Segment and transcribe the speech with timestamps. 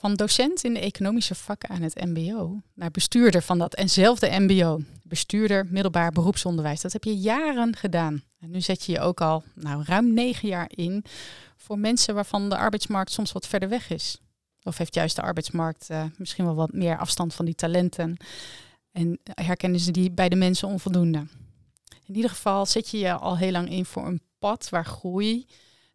[0.00, 4.80] Van docent in de economische vakken aan het MBO naar bestuurder van dat enzelfde MBO.
[5.02, 6.80] Bestuurder middelbaar beroepsonderwijs.
[6.80, 8.22] Dat heb je jaren gedaan.
[8.38, 11.04] En nu zet je je ook al nou, ruim negen jaar in
[11.56, 14.18] voor mensen waarvan de arbeidsmarkt soms wat verder weg is.
[14.62, 18.16] Of heeft juist de arbeidsmarkt uh, misschien wel wat meer afstand van die talenten.
[18.92, 21.26] En herkennen ze die bij de mensen onvoldoende.
[22.06, 25.46] In ieder geval zet je je al heel lang in voor een pad waar groei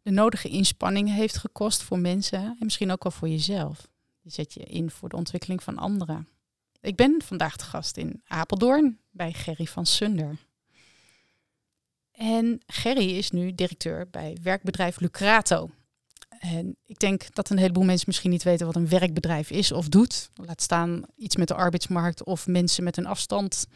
[0.02, 3.94] de nodige inspanning heeft gekost voor mensen en misschien ook wel voor jezelf.
[4.26, 6.28] Je zet je in voor de ontwikkeling van anderen.
[6.82, 10.38] Ik ben vandaag de gast in Apeldoorn bij Gerry van Sunder.
[12.12, 15.70] En Gerry is nu directeur bij werkbedrijf Lucrato.
[16.40, 19.90] En ik denk dat een heleboel mensen misschien niet weten wat een werkbedrijf is of
[19.90, 20.30] doet.
[20.36, 23.68] Laat staan iets met de arbeidsmarkt of mensen met een afstand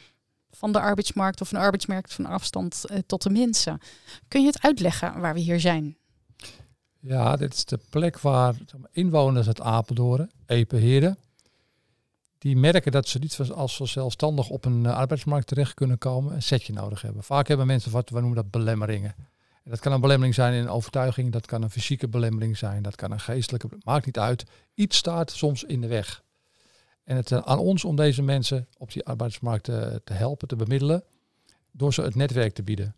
[0.52, 3.80] van de arbeidsmarkt of een arbeidsmarkt van afstand eh, tot de mensen.
[4.28, 5.99] Kun je het uitleggen waar we hier zijn?
[7.02, 8.56] Ja, dit is de plek waar
[8.92, 11.18] inwoners uit Apeldoorn, Epenheerde,
[12.38, 16.34] die merken dat ze niet als ze zelfstandig op een eh, arbeidsmarkt terecht kunnen komen,
[16.34, 17.24] een setje nodig hebben.
[17.24, 19.16] Vaak hebben mensen wat we noemen dat belemmeringen.
[19.64, 22.84] En dat kan een belemmering zijn in een overtuiging, dat kan een fysieke belemmering zijn,
[22.84, 24.46] dat kan een geestelijke, maakt niet uit.
[24.74, 26.24] Iets staat soms in de weg.
[27.04, 30.56] En het uh, aan ons om deze mensen op die arbeidsmarkt te, te helpen, te
[30.56, 31.04] bemiddelen,
[31.72, 32.96] door ze het netwerk te bieden.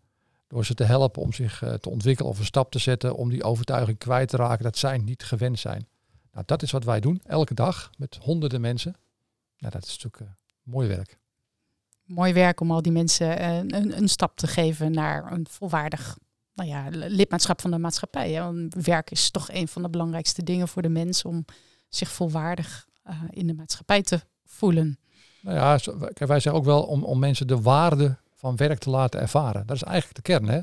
[0.52, 3.30] Door ze te helpen om zich uh, te ontwikkelen of een stap te zetten om
[3.30, 5.88] die overtuiging kwijt te raken dat zij niet gewend zijn.
[6.32, 8.96] Nou, dat is wat wij doen, elke dag met honderden mensen.
[9.58, 10.28] Nou, dat is natuurlijk uh,
[10.64, 11.20] mooi werk.
[12.04, 16.18] Mooi werk om al die mensen een, een, stap te geven naar een volwaardig
[16.54, 18.32] nou ja, lidmaatschap van de maatschappij.
[18.32, 18.42] Hè?
[18.42, 21.46] Want werk is toch een van de belangrijkste dingen voor de mens om
[21.90, 25.00] zich volwaardig uh, in de maatschappij te voelen.
[25.42, 28.90] Nou ja, kijk, wij zeggen ook wel om, om mensen de waarde van werk te
[28.90, 29.68] laten ervaren.
[29.68, 30.60] Dat is eigenlijk de kern, hè?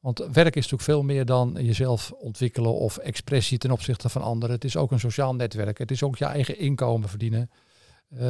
[0.00, 4.54] Want werk is natuurlijk veel meer dan jezelf ontwikkelen of expressie ten opzichte van anderen.
[4.54, 5.78] Het is ook een sociaal netwerk.
[5.78, 7.50] Het is ook je eigen inkomen verdienen.
[8.10, 8.20] Uh,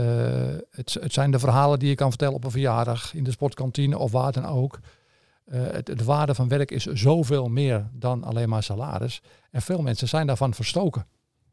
[0.70, 3.98] het, het, zijn de verhalen die je kan vertellen op een verjaardag, in de sportkantine
[3.98, 4.80] of waar dan ook.
[5.46, 9.22] Uh, het, de waarde van werk is zoveel meer dan alleen maar salaris.
[9.50, 11.06] En veel mensen zijn daarvan verstoken.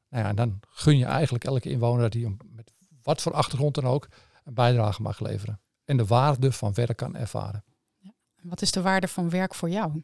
[0.09, 2.71] Nou ja, en dan gun je eigenlijk elke inwoner hij met
[3.03, 4.07] wat voor achtergrond dan ook
[4.43, 5.59] een bijdrage mag leveren.
[5.85, 7.63] En de waarde van werk kan ervaren.
[7.97, 8.11] Ja.
[8.41, 10.03] Wat is de waarde van werk voor jou?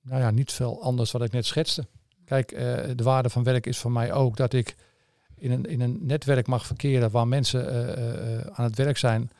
[0.00, 1.86] Nou ja, niet veel anders wat ik net schetste.
[2.24, 2.58] Kijk, uh,
[2.96, 4.76] de waarde van werk is voor mij ook dat ik
[5.36, 9.30] in een, in een netwerk mag verkeren waar mensen uh, uh, aan het werk zijn,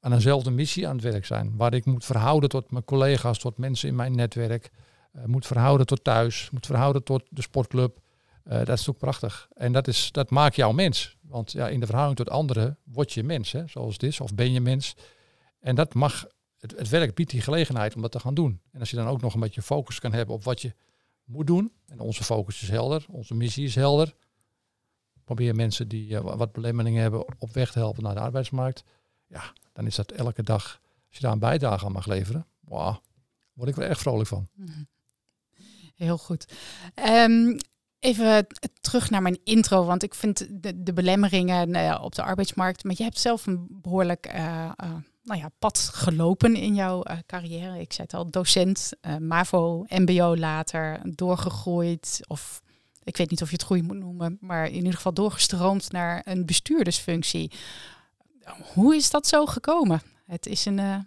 [0.00, 1.56] aan eenzelfde missie aan het werk zijn.
[1.56, 4.70] Waar ik moet verhouden tot mijn collega's, tot mensen in mijn netwerk,
[5.26, 7.98] moet verhouden tot thuis, moet verhouden tot de sportclub,
[8.44, 9.48] dat is ook prachtig.
[9.54, 11.16] En dat, is, dat maakt jou mens.
[11.32, 14.52] Want ja, in de verhouding tot anderen word je mens, hè, zoals is, of ben
[14.52, 14.94] je mens.
[15.60, 16.26] En dat mag,
[16.58, 18.60] het, werk biedt die gelegenheid om dat te gaan doen.
[18.72, 20.74] En als je dan ook nog een beetje focus kan hebben op wat je
[21.24, 21.72] moet doen.
[21.86, 24.14] En onze focus is helder, onze missie is helder.
[25.24, 28.84] Probeer mensen die uh, wat belemmeringen hebben op weg te helpen naar de arbeidsmarkt.
[29.26, 32.96] Ja, dan is dat elke dag, als je daar een bijdrage aan mag leveren, wow,
[33.52, 34.48] word ik er echt vrolijk van.
[35.94, 36.54] Heel goed.
[37.08, 37.56] Um,
[38.02, 38.46] Even
[38.80, 42.84] terug naar mijn intro, want ik vind de, de belemmeringen uh, op de arbeidsmarkt.
[42.84, 44.90] Maar je hebt zelf een behoorlijk uh, uh,
[45.22, 47.80] nou ja, pad gelopen in jouw carrière.
[47.80, 52.20] Ik zei het al, docent, MAVO, MBO later, doorgegroeid.
[52.26, 52.62] Of
[53.04, 56.22] ik weet niet of je het groei moet noemen, maar in ieder geval doorgestroomd naar
[56.24, 57.52] een bestuurdersfunctie.
[58.74, 60.02] Hoe is dat zo gekomen?
[60.24, 61.06] Het is een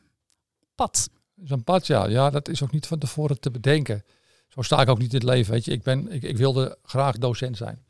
[0.75, 1.09] pad.
[1.35, 2.07] Het is een pad, ja.
[2.07, 4.03] Ja, dat is ook niet van tevoren te bedenken.
[4.47, 5.53] Zo sta ik ook niet in het leven.
[5.53, 5.71] Weet je.
[5.71, 7.85] Ik, ben, ik, ik wilde graag docent zijn.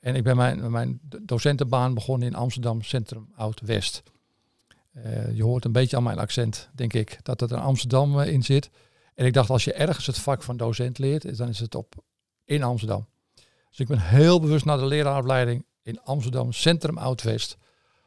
[0.00, 4.02] En ik ben mijn, mijn docentenbaan begonnen in Amsterdam Centrum Oud-West.
[4.96, 8.26] Uh, je hoort een beetje aan mijn accent, denk ik, dat het in Amsterdam uh,
[8.26, 8.70] in zit.
[9.14, 11.94] En ik dacht, als je ergens het vak van docent leert, dan is het op
[12.44, 13.06] in Amsterdam.
[13.68, 17.56] Dus ik ben heel bewust naar de leraaropleiding in Amsterdam Centrum Oud-West.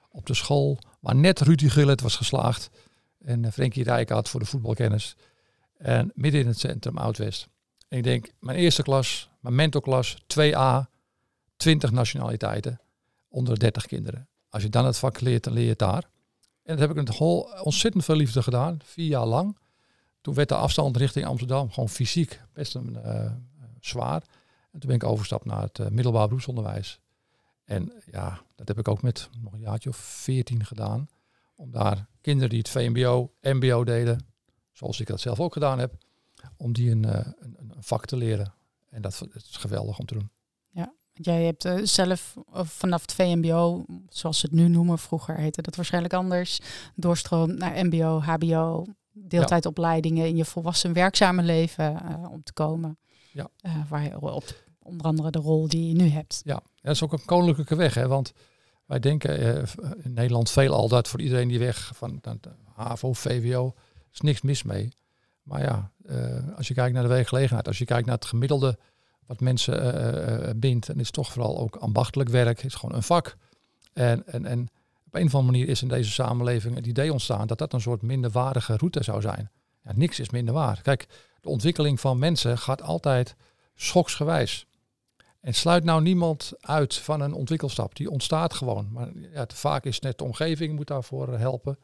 [0.09, 2.69] Op de school waar net Rudy Gullit was geslaagd.
[3.19, 5.15] En uh, Frenkie Rijkaard voor de voetbalkennis.
[5.77, 7.47] En midden in het centrum Oud-West
[7.95, 10.89] ik denk, mijn eerste klas, mijn mentorklas, 2A,
[11.55, 12.81] 20 nationaliteiten,
[13.27, 14.27] onder 30 kinderen.
[14.49, 16.09] Als je dan het vak leert, dan leer je het daar.
[16.63, 17.19] En dat heb ik met
[17.61, 19.57] ontzettend veel liefde gedaan, vier jaar lang.
[20.21, 23.31] Toen werd de afstand richting Amsterdam gewoon fysiek best een, uh,
[23.79, 24.23] zwaar.
[24.71, 26.99] En toen ben ik overgestapt naar het uh, middelbaar beroepsonderwijs.
[27.63, 31.07] En ja, dat heb ik ook met nog een jaartje of veertien gedaan.
[31.55, 34.27] Om daar kinderen die het VMBO, MBO deden,
[34.71, 35.93] zoals ik dat zelf ook gedaan heb,
[36.57, 38.53] om die een, een, een vak te leren.
[38.89, 40.29] En dat, dat, is geweldig om te doen.
[40.69, 45.61] Ja, jij hebt uh, zelf vanaf het VMBO, zoals ze het nu noemen, vroeger heette
[45.61, 46.59] dat waarschijnlijk anders,
[46.95, 52.97] doorstroom naar MBO, HBO, deeltijdopleidingen in je volwassen werkzame leven uh, om te komen.
[53.31, 53.49] Ja.
[53.61, 56.41] Uh, waar je op onder andere de rol die je nu hebt.
[56.43, 58.07] Ja, dat is ook een koninklijke weg, hè?
[58.07, 58.33] want
[58.85, 59.65] wij denken
[60.03, 62.21] in Nederland veel al dat voor iedereen die weg van
[62.73, 63.73] HAVO, VWO,
[64.11, 64.93] is niks mis mee.
[65.45, 65.91] Maar ja,
[66.55, 68.77] als je kijkt naar de werkgelegenheid, als je kijkt naar het gemiddelde
[69.25, 73.37] wat mensen bindt, dan is toch vooral ook ambachtelijk werk, is gewoon een vak.
[73.93, 74.67] En, en, en
[75.05, 77.81] op een of andere manier is in deze samenleving het idee ontstaan dat dat een
[77.81, 79.51] soort minderwaardige route zou zijn.
[79.83, 80.81] Ja, niks is minder waar.
[80.81, 81.07] Kijk,
[81.41, 83.35] de ontwikkeling van mensen gaat altijd
[83.75, 84.67] schoksgewijs.
[85.39, 87.95] En sluit nou niemand uit van een ontwikkelstap.
[87.95, 88.89] Die ontstaat gewoon.
[88.91, 91.77] Maar ja, vaak is net de omgeving moet daarvoor helpen.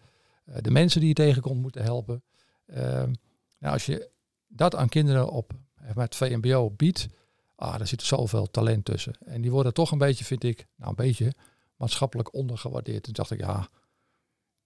[0.62, 2.24] De mensen die je tegenkomt moeten helpen.
[2.66, 3.04] Uh,
[3.62, 4.10] nou, als je
[4.48, 5.54] dat aan kinderen op
[5.96, 7.08] met VMBO biedt,
[7.56, 9.14] ah, daar zit zoveel talent tussen.
[9.26, 11.34] En die worden toch een beetje, vind ik, nou een beetje,
[11.76, 13.04] maatschappelijk ondergewaardeerd.
[13.04, 13.70] Toen dacht ik, ja,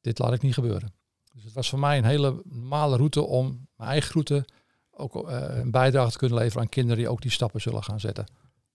[0.02, 0.94] dit laat ik niet gebeuren.
[1.34, 4.46] Dus het was voor mij een hele normale route om mijn eigen route
[4.92, 8.00] ook uh, een bijdrage te kunnen leveren aan kinderen die ook die stappen zullen gaan
[8.00, 8.26] zetten.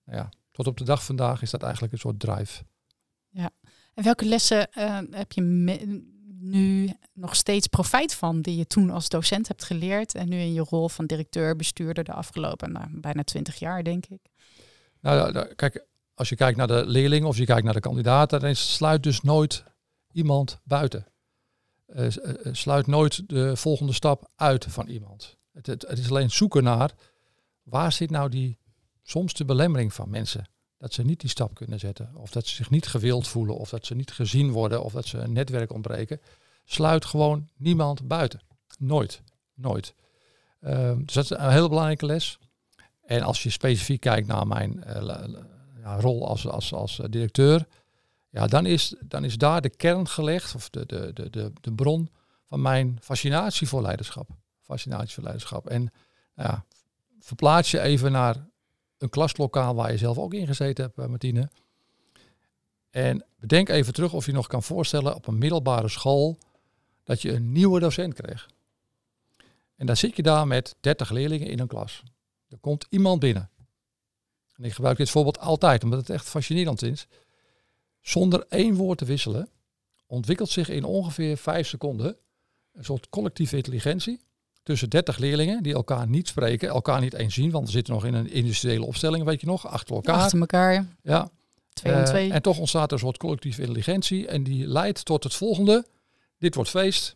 [0.04, 2.62] Nou ja, tot op de dag vandaag is dat eigenlijk een soort drive.
[3.28, 3.50] Ja,
[3.94, 5.42] en welke lessen uh, heb je
[6.40, 10.52] nu nog steeds profijt van die je toen als docent hebt geleerd en nu in
[10.52, 14.20] je rol van directeur, bestuurder de afgelopen nou, bijna twintig jaar, denk ik?
[15.00, 18.54] Nou, kijk, als je kijkt naar de leerlingen of je kijkt naar de kandidaten, dan
[18.54, 19.64] sluit dus nooit
[20.12, 21.06] iemand buiten.
[21.86, 22.06] Uh,
[22.52, 25.36] sluit nooit de volgende stap uit van iemand.
[25.52, 26.92] Het, het, is alleen zoeken naar
[27.62, 28.58] waar zit nou die
[29.02, 30.48] soms de belemmering van mensen.
[30.80, 32.10] Dat ze niet die stap kunnen zetten.
[32.14, 33.56] Of dat ze zich niet gewild voelen.
[33.56, 34.82] Of dat ze niet gezien worden.
[34.82, 36.20] Of dat ze een netwerk ontbreken.
[36.64, 38.40] Sluit gewoon niemand buiten.
[38.78, 39.22] Nooit.
[39.54, 39.94] Nooit.
[40.60, 42.38] Um, dus dat is een hele belangrijke les.
[43.02, 44.84] En als je specifiek kijkt naar mijn
[45.82, 47.66] ja, rol als, als, als eh, directeur,
[48.30, 51.72] ja, dan, is, dan is daar de kern gelegd, of de, de, de, de, de
[51.72, 52.10] bron
[52.44, 54.28] van mijn fascinatie voor leiderschap.
[54.62, 55.68] Fascinatie voor leiderschap.
[55.68, 55.92] En
[56.34, 56.64] nou ja,
[57.20, 58.48] verplaats je even naar
[59.00, 61.50] een klaslokaal waar je zelf ook in gezeten hebt, eh, Martine.
[62.90, 66.38] En bedenk even terug of je nog kan voorstellen op een middelbare school
[67.04, 68.48] dat je een nieuwe docent kreeg.
[69.76, 72.02] En dan zit je daar met 30 leerlingen in een klas.
[72.48, 73.50] Er komt iemand binnen.
[74.54, 77.06] En ik gebruik dit voorbeeld altijd, omdat het echt fascinerend is.
[78.00, 79.48] Zonder één woord te wisselen,
[80.06, 82.16] ontwikkelt zich in ongeveer vijf seconden
[82.72, 84.20] een soort collectieve intelligentie
[84.70, 88.04] tussen 30 leerlingen die elkaar niet spreken, elkaar niet eens zien, want we zitten nog
[88.04, 90.14] in een industriële opstelling, weet je nog, achter elkaar.
[90.14, 90.86] Achter elkaar.
[91.02, 91.30] Ja.
[91.72, 92.28] Twee en twee.
[92.28, 95.86] Uh, en toch ontstaat er een soort collectieve intelligentie en die leidt tot het volgende.
[96.38, 97.14] Dit wordt feest.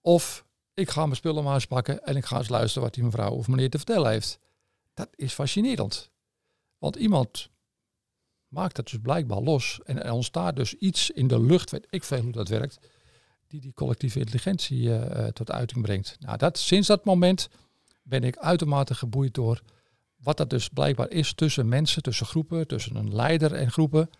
[0.00, 3.04] Of ik ga mijn spullen maar eens pakken en ik ga eens luisteren wat die
[3.04, 4.38] mevrouw of meneer te vertellen heeft.
[4.94, 6.10] Dat is fascinerend.
[6.78, 7.50] Want iemand
[8.48, 9.80] maakt het dus blijkbaar los.
[9.84, 12.78] En er ontstaat dus iets in de lucht, weet ik veel hoe dat werkt,
[13.52, 16.16] die die collectieve intelligentie uh, tot uiting brengt.
[16.20, 17.48] Nou, dat, sinds dat moment
[18.02, 19.62] ben ik uitermate geboeid door
[20.16, 24.10] wat dat dus blijkbaar is tussen mensen, tussen groepen, tussen een leider en groepen.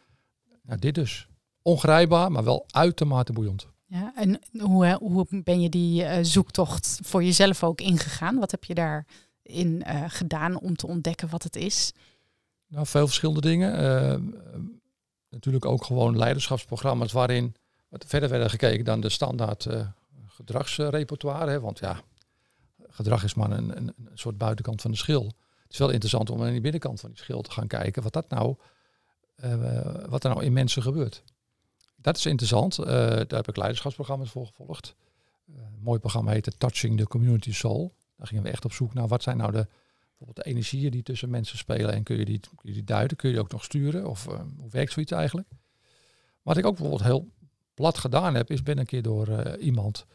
[0.62, 1.28] Nou, dit dus.
[1.62, 3.66] Ongrijpbaar, maar wel uitermate boeiend.
[3.87, 8.38] Ja, en hoe, hoe ben je die uh, zoektocht voor jezelf ook ingegaan?
[8.38, 9.07] Wat heb je daar
[9.42, 11.92] in uh, gedaan om te ontdekken wat het is?
[12.66, 13.83] Nou, veel verschillende dingen.
[13.83, 14.62] Uh,
[15.28, 17.54] natuurlijk ook gewoon leiderschapsprogramma's waarin
[17.92, 19.87] wat verder werden gekeken dan de standaard uh,
[20.26, 21.50] gedragsrepertoire.
[21.50, 22.00] Hè, want ja,
[22.88, 25.25] gedrag is maar een, een, soort buitenkant van de schil.
[25.62, 28.12] Het is wel interessant om aan die binnenkant van die schil te gaan kijken wat,
[28.12, 28.56] dat nou,
[30.08, 31.22] wat er nou in mensen gebeurt.
[31.96, 32.76] Dat is interessant.
[32.76, 34.94] daar heb ik leiderschapsprogramma's voor gevolgd.
[35.46, 37.94] een mooi programma heette Touching the Community Soul.
[38.16, 39.66] Daar gingen we echt op zoek naar wat zijn nou de,
[40.08, 41.92] bijvoorbeeld de energieën die tussen mensen spelen.
[41.92, 43.16] En kun je die, kun je die duiden?
[43.16, 44.06] Kun je die ook nog sturen?
[44.06, 44.25] Of
[44.56, 45.49] hoe werkt zoiets eigenlijk?
[46.42, 47.30] Wat ik ook bijvoorbeeld heel
[47.75, 50.07] plat gedaan heb, is ben een keer door uh, iemand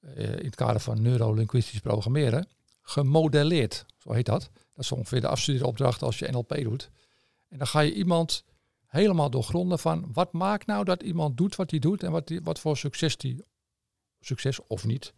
[0.00, 2.48] uh, in het kader van neurolinguistisch programmeren
[2.82, 3.86] gemodelleerd.
[3.98, 4.50] Zo heet dat.
[4.52, 6.90] Dat is ongeveer de afstudeeropdracht als je NLP doet.
[7.48, 8.44] En dan ga je iemand
[8.86, 12.40] helemaal doorgronden van wat maakt nou dat iemand doet wat hij doet en wat, die,
[12.42, 13.44] wat voor succes die
[14.20, 15.14] succes of niet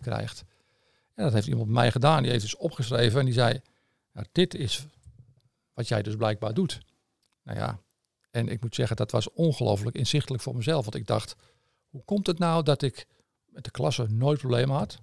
[0.00, 0.44] krijgt.
[1.14, 2.22] En dat heeft iemand bij mij gedaan.
[2.22, 3.60] Die heeft dus opgeschreven en die zei,
[4.12, 4.86] nou, dit is
[5.72, 6.80] wat jij dus blijkbaar doet.
[7.42, 7.80] Nou ja,
[8.30, 10.84] en ik moet zeggen, dat was ongelooflijk inzichtelijk voor mezelf.
[10.84, 11.36] Want ik dacht,
[11.88, 13.06] hoe komt het nou dat ik
[13.46, 14.98] met de klasse nooit problemen had?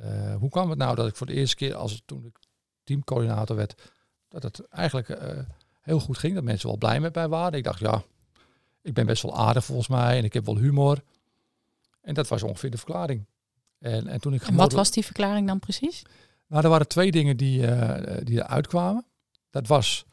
[0.00, 2.38] Uh, hoe kwam het nou dat ik voor de eerste keer, als toen ik
[2.84, 3.92] teamcoördinator werd,
[4.28, 5.38] dat het eigenlijk uh,
[5.80, 6.34] heel goed ging.
[6.34, 7.58] Dat mensen wel blij met mij waren.
[7.58, 8.02] Ik dacht, ja,
[8.82, 11.02] ik ben best wel aardig volgens mij en ik heb wel humor.
[12.00, 13.26] En dat was ongeveer de verklaring.
[13.78, 16.02] En, en, toen ik en wat was die verklaring dan precies?
[16.46, 19.06] Nou, er waren twee dingen die, uh, die eruit kwamen.
[19.50, 20.06] Dat was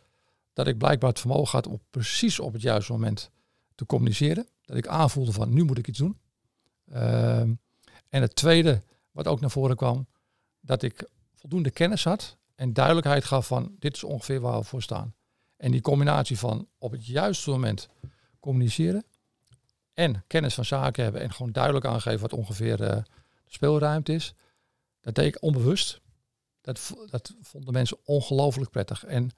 [0.53, 3.29] dat ik blijkbaar het vermogen had om precies op het juiste moment
[3.75, 4.47] te communiceren.
[4.65, 6.17] Dat ik aanvoelde van nu moet ik iets doen.
[6.91, 7.53] Ehm,
[8.09, 10.07] en het tweede, wat ook naar voren kwam,
[10.59, 14.81] dat ik voldoende kennis had en duidelijkheid gaf van dit is ongeveer waar we voor
[14.81, 15.13] staan.
[15.57, 17.89] En die combinatie van op het juiste moment
[18.39, 19.05] communiceren
[19.93, 23.03] en kennis van zaken hebben en gewoon duidelijk aangeven wat ongeveer uh, de
[23.47, 24.35] speelruimte is,
[25.01, 26.01] dat deed ik onbewust.
[26.61, 29.05] Dat, dat vonden mensen ongelooflijk prettig.
[29.05, 29.31] En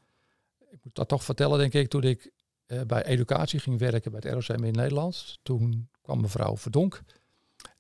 [0.70, 2.32] ik moet dat toch vertellen, denk ik, toen ik
[2.68, 5.40] uh, bij educatie ging werken bij het ROCM in Nederland.
[5.44, 7.02] Toen kwam mevrouw Verdonk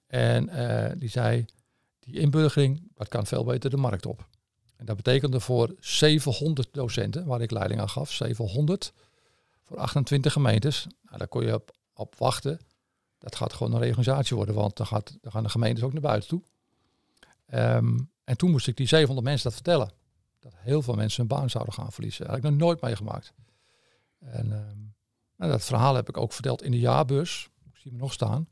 [0.08, 1.46] en uh, die zei,
[2.00, 4.28] die inburgering, dat kan veel beter de markt op.
[4.76, 8.94] En dat betekende voor 700 docenten, waar ik leiding aan gaf, 700
[9.64, 10.88] voor 28 gemeentes.
[11.02, 12.60] Nou, daar kon je op, op wachten.
[13.18, 16.30] Dat gaat gewoon een reorganisatie worden, want dan, gaat, gaan de gemeentes ook naar buiten
[16.30, 16.42] toe.
[17.54, 19.92] Um, en toen moest ik die 700 mensen dat vertellen.
[20.46, 22.26] Dat heel veel mensen hun baan zouden gaan verliezen.
[22.26, 23.34] Dat heb ik nog nooit meegemaakt.
[24.20, 24.96] En um,
[25.36, 27.50] nou, dat verhaal heb ik ook verteld in de jaarbeurs.
[27.64, 28.48] Ik zie me nog staan.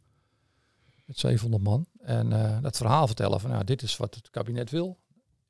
[1.05, 1.87] Met 700 man.
[1.99, 4.99] En uh, dat verhaal vertellen van nou, dit is wat het kabinet wil.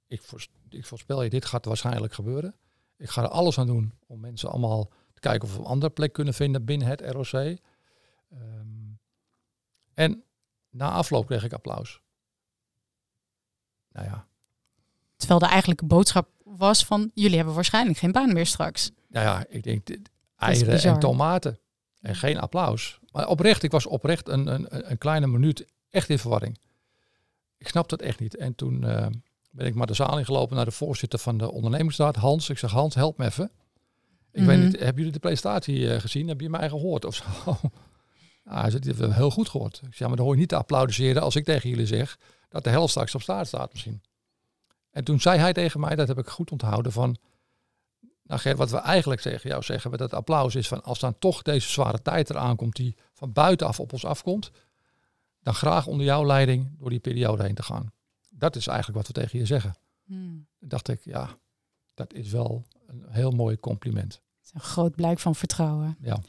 [0.08, 0.24] Ik,
[0.70, 2.56] ik voorspel je, dit gaat waarschijnlijk gebeuren.
[2.98, 5.92] Ik ga er alles aan doen om mensen allemaal te kijken of we een andere
[5.92, 7.34] plek kunnen vinden binnen het ROC.
[7.34, 7.58] Ehm,
[9.94, 10.24] en
[10.70, 12.02] na afloop kreeg ik applaus.
[13.92, 14.28] Nou ja.
[15.26, 18.92] Terwijl de eigenlijke boodschap was van jullie hebben waarschijnlijk geen baan meer straks.
[19.10, 19.88] Nou ja, ik denk
[20.38, 21.60] eieren en tomaten.
[22.02, 23.00] En geen applaus.
[23.12, 26.60] Maar oprecht, ik was oprecht een, een, een kleine minuut echt in verwarring.
[27.58, 28.36] Ik snap dat echt niet.
[28.36, 29.06] En toen uh,
[29.52, 32.50] ben ik maar de zaal ingelopen naar de voorzitter van de ondernemingsraad, Hans.
[32.50, 33.52] Ik zeg, Hans, help me even.
[34.32, 34.66] Ik mm weet mhm.
[34.66, 36.28] niet, hebben jullie de presentatie uh, gezien?
[36.28, 37.24] Heb je mij gehoord of zo?
[37.46, 37.64] ah,
[38.62, 39.82] hij zegt, hebben heel goed gehoord.
[39.88, 42.18] Ik zeg, maar dan hoor je niet te applaudisseren als ik tegen jullie zeg
[42.50, 44.02] dat de helft straks op staat staat misschien.
[44.94, 47.18] En toen zei hij tegen mij, dat heb ik goed onthouden, van,
[48.24, 51.20] nou Ger, wat we eigenlijk zeggen, jou zeggen we dat applaus is van, als dan
[51.20, 54.52] toch deze zware tijd eraan komt die van buitenaf op ons afkomt,
[55.42, 57.92] dan graag onder jouw leiding door die periode heen te gaan.
[58.30, 59.76] Dat is eigenlijk wat we tegen je zeggen.
[60.06, 60.48] Hmm.
[60.60, 61.38] dacht ik, ja,
[61.94, 64.14] dat is wel een heel mooi compliment.
[64.14, 65.98] Het is een groot blijk van vertrouwen.
[66.00, 66.20] Ja.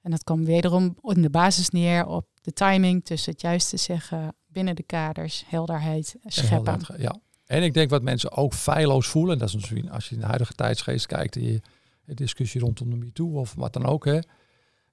[0.00, 4.36] En dat kwam wederom in de basis neer op de timing tussen het juiste zeggen,
[4.46, 6.80] binnen de kaders, helderheid scheppen.
[6.96, 7.20] ja.
[7.48, 10.26] En ik denk wat mensen ook feilloos voelen, dat is misschien als je in de
[10.26, 11.62] huidige tijdsgeest kijkt, je
[12.04, 14.18] discussie rondom de MeToo of wat dan ook, hè,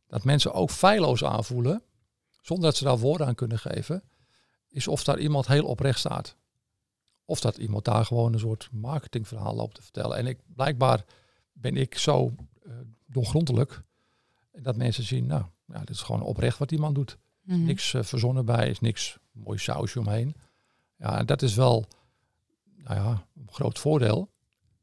[0.08, 1.82] dat mensen ook feilloos aanvoelen,
[2.42, 4.04] zonder dat ze daar woorden aan kunnen geven,
[4.70, 6.36] is of daar iemand heel oprecht staat.
[7.26, 10.18] Of dat iemand daar gewoon een soort marketingverhaal loopt te vertellen.
[10.18, 11.06] En ik, blijkbaar
[11.54, 12.36] ben ik zo
[12.66, 12.74] uh,
[13.06, 13.82] doorgrondelijk
[14.52, 17.18] dat mensen zien, nou, ja, dit is gewoon oprecht wat die man doet.
[17.42, 20.36] Mm Niks uh, verzonnen bij, is niks mooi sausje omheen.
[20.98, 21.86] Ja, en dat is wel
[22.86, 24.32] nou ja, een groot voordeel.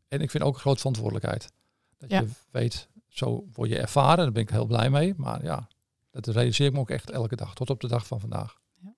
[0.09, 1.53] En ik vind ook een groot verantwoordelijkheid.
[1.99, 5.15] Dat je weet, zo word je ervaren, daar ben ik heel blij mee.
[5.17, 5.69] Maar ja,
[6.11, 8.61] dat realiseer ik me ook echt elke dag, tot op de dag van vandaag.
[8.81, 8.95] Ja.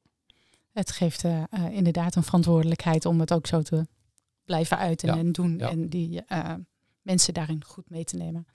[0.73, 3.87] Het geeft uh, inderdaad een verantwoordelijkheid om het ook zo te
[4.45, 5.61] blijven uiten en doen.
[5.61, 6.55] En die uh,
[7.03, 8.47] mensen daarin goed mee te nemen.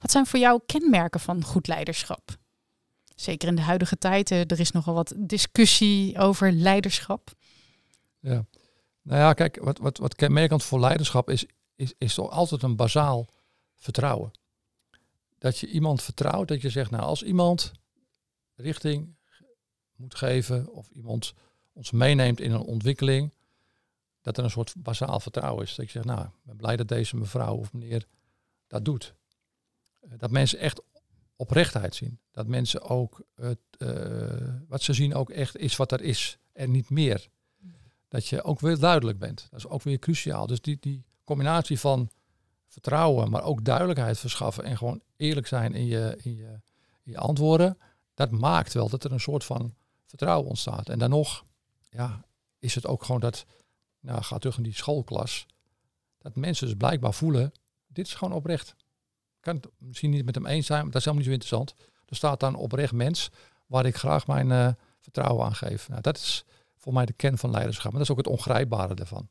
[0.00, 2.36] Wat zijn voor jou kenmerken van goed leiderschap?
[3.14, 7.32] Zeker in de huidige tijd, er is nogal wat discussie over leiderschap.
[8.20, 8.44] Ja,
[9.06, 12.76] nou ja, kijk, wat, wat, wat kenmerkend voor leiderschap is, is, is toch altijd een
[12.76, 13.26] bazaal
[13.74, 14.30] vertrouwen.
[15.38, 17.72] Dat je iemand vertrouwt, dat je zegt, nou als iemand
[18.54, 19.14] richting
[19.96, 21.34] moet geven of iemand
[21.72, 23.32] ons meeneemt in een ontwikkeling,
[24.20, 25.74] dat er een soort bazaal vertrouwen is.
[25.74, 28.06] Dat je zegt, nou, ik ben blij dat deze mevrouw of meneer
[28.66, 29.14] dat doet.
[30.00, 30.82] Eh, dat mensen echt
[31.36, 32.18] oprechtheid zien.
[32.30, 36.70] Dat mensen ook het, uh, wat ze zien ook echt is wat er is en
[36.70, 37.28] niet meer.
[38.16, 39.46] Dat je ook weer duidelijk bent.
[39.50, 40.46] Dat is ook weer cruciaal.
[40.46, 42.10] Dus die, die combinatie van
[42.68, 46.60] vertrouwen, maar ook duidelijkheid verschaffen en gewoon eerlijk zijn in je, in je,
[47.02, 47.78] in je antwoorden,
[48.14, 49.74] dat maakt wel dat er een soort van
[50.06, 50.88] vertrouwen ontstaat.
[50.88, 51.44] En dan nog,
[51.90, 52.24] ja,
[52.58, 53.46] is het ook gewoon dat,
[54.00, 55.46] nou, gaat terug in die schoolklas,
[56.18, 57.52] dat mensen dus blijkbaar voelen,
[57.86, 58.68] dit is gewoon oprecht.
[59.36, 61.52] Ik kan het misschien niet met hem eens zijn, maar dat is helemaal niet zo
[61.52, 61.90] interessant.
[62.06, 63.30] Er staat dan oprecht mens
[63.66, 64.68] waar ik graag mijn uh,
[65.00, 65.88] vertrouwen aan geef.
[65.88, 66.44] Nou, dat is
[66.86, 67.90] voor mij de kern van leiderschap.
[67.90, 69.28] Maar dat is ook het ongrijpbare ervan.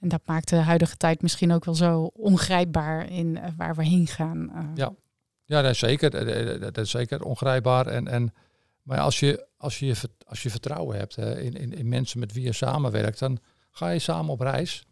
[0.00, 3.84] En dat maakt de huidige tijd misschien ook wel zo ongrijpbaar in uh, waar we
[3.84, 4.50] heen gaan.
[4.54, 4.70] Uh.
[4.74, 4.94] Ja,
[5.44, 6.10] ja dat, is zeker,
[6.60, 7.86] dat is zeker ongrijpbaar.
[7.86, 8.34] En, en,
[8.82, 9.94] maar als je, als je,
[10.26, 13.38] als je vertrouwen hebt in, in, in mensen met wie je samenwerkt, dan
[13.70, 14.86] ga je samen op reis.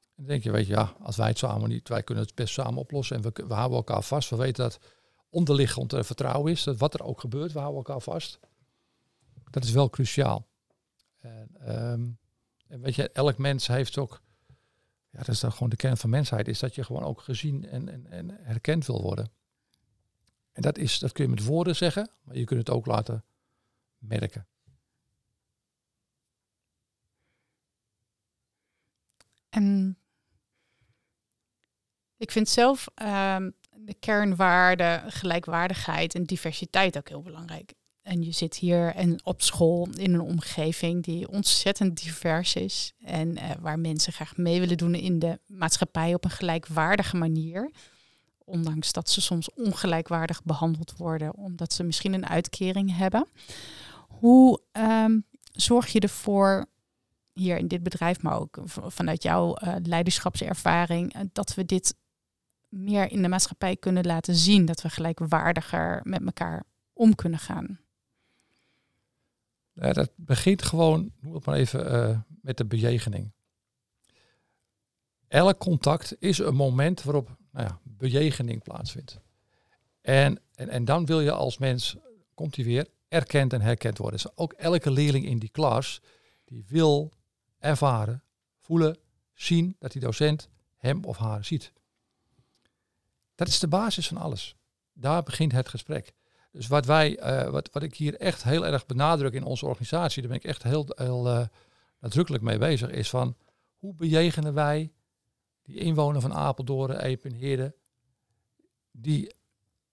[0.00, 2.34] En dan denk je, weet je, ja, als wij het samen niet, wij kunnen het
[2.34, 4.30] best samen oplossen en we, we houden elkaar vast.
[4.30, 4.78] We weten dat
[5.30, 8.38] onderliggend uh, vertrouwen is, dat wat er ook gebeurt, we houden elkaar vast.
[9.56, 10.46] Dat is wel cruciaal.
[11.18, 12.08] En, ehm,
[12.66, 14.22] en weet je, elk mens heeft ook,
[15.10, 17.68] ja, dat is dan gewoon de kern van mensheid, is dat je gewoon ook gezien
[17.68, 19.30] en, en, en herkend wil worden.
[20.52, 23.24] En dat, is, dat kun je met woorden zeggen, maar je kunt het ook laten
[23.98, 24.46] merken.
[29.48, 29.98] En
[32.16, 37.74] ik vind zelf uh, de kernwaarden, gelijkwaardigheid en diversiteit ook heel belangrijk.
[38.06, 42.92] En je zit hier en op school in een omgeving die ontzettend divers is.
[43.04, 47.70] En uh, waar mensen graag mee willen doen in de maatschappij op een gelijkwaardige manier.
[48.38, 53.26] Ondanks dat ze soms ongelijkwaardig behandeld worden, omdat ze misschien een uitkering hebben.
[54.08, 56.66] Hoe um, zorg je ervoor
[57.32, 61.94] hier in dit bedrijf, maar ook vanuit jouw uh, leiderschapservaring, uh, dat we dit
[62.68, 67.84] meer in de maatschappij kunnen laten zien, dat we gelijkwaardiger met elkaar om kunnen gaan?
[69.80, 73.32] Ja, dat begint gewoon, noem het maar even, uh, met de bejegening.
[75.28, 79.20] Elk contact is een moment waarop nou ja, bejegening plaatsvindt.
[80.00, 81.96] En, en, en dan wil je als mens,
[82.34, 84.20] komt hij weer, erkend en herkend worden.
[84.22, 86.00] Dus ook elke leerling in die klas,
[86.44, 87.12] die wil
[87.58, 88.22] ervaren,
[88.58, 88.98] voelen,
[89.34, 91.72] zien dat die docent hem of haar ziet.
[93.34, 94.56] Dat is de basis van alles.
[94.92, 96.12] Daar begint het gesprek.
[96.56, 100.22] Dus wat wij, uh, wat, wat ik hier echt heel erg benadruk in onze organisatie,
[100.22, 101.46] daar ben ik echt heel, heel uh,
[102.00, 103.36] nadrukkelijk mee bezig, is van
[103.76, 104.92] hoe bejegenen wij
[105.62, 107.74] die inwoner van Apeldoorn, Epenheerde,
[108.90, 109.34] die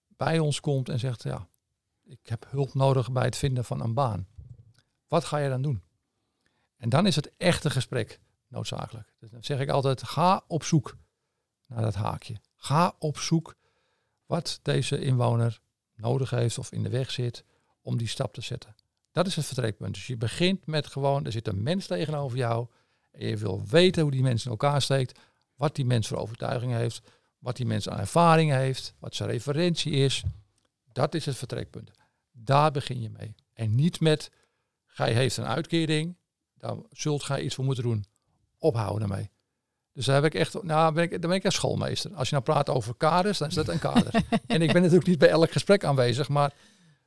[0.07, 1.47] bij ons komt en zegt, ja,
[2.03, 4.27] ik heb hulp nodig bij het vinden van een baan.
[5.07, 5.83] Wat ga je dan doen?
[6.77, 9.13] En dan is het echte gesprek noodzakelijk.
[9.19, 10.97] Dus dan zeg ik altijd, ga op zoek
[11.67, 12.35] naar dat haakje.
[12.55, 13.55] Ga op zoek
[14.25, 15.61] wat deze inwoner
[16.03, 17.43] nodig heeft of in de weg zit
[17.81, 18.75] om die stap te zetten.
[19.11, 19.93] Dat is het vertrekpunt.
[19.93, 22.67] Dus je begint met gewoon, er zit een mens tegenover jou
[23.11, 25.19] en je wil weten hoe die mens in elkaar steekt,
[25.55, 27.01] wat die mens voor overtuiging heeft,
[27.39, 30.23] wat die mens aan ervaring heeft, wat zijn referentie is.
[30.91, 31.91] Dat is het vertrekpunt.
[32.31, 33.35] Daar begin je mee.
[33.53, 34.31] En niet met,
[34.85, 36.17] gij heeft een uitkering,
[36.57, 38.05] daar zult gij iets voor moeten doen.
[38.57, 39.29] Ophouden ermee.
[39.93, 42.15] Dus daar, heb ik echt, nou, ben ik, daar ben ik echt schoolmeester.
[42.15, 44.13] Als je nou praat over kaders, dan is dat een kader.
[44.47, 46.53] en ik ben natuurlijk niet bij elk gesprek aanwezig, maar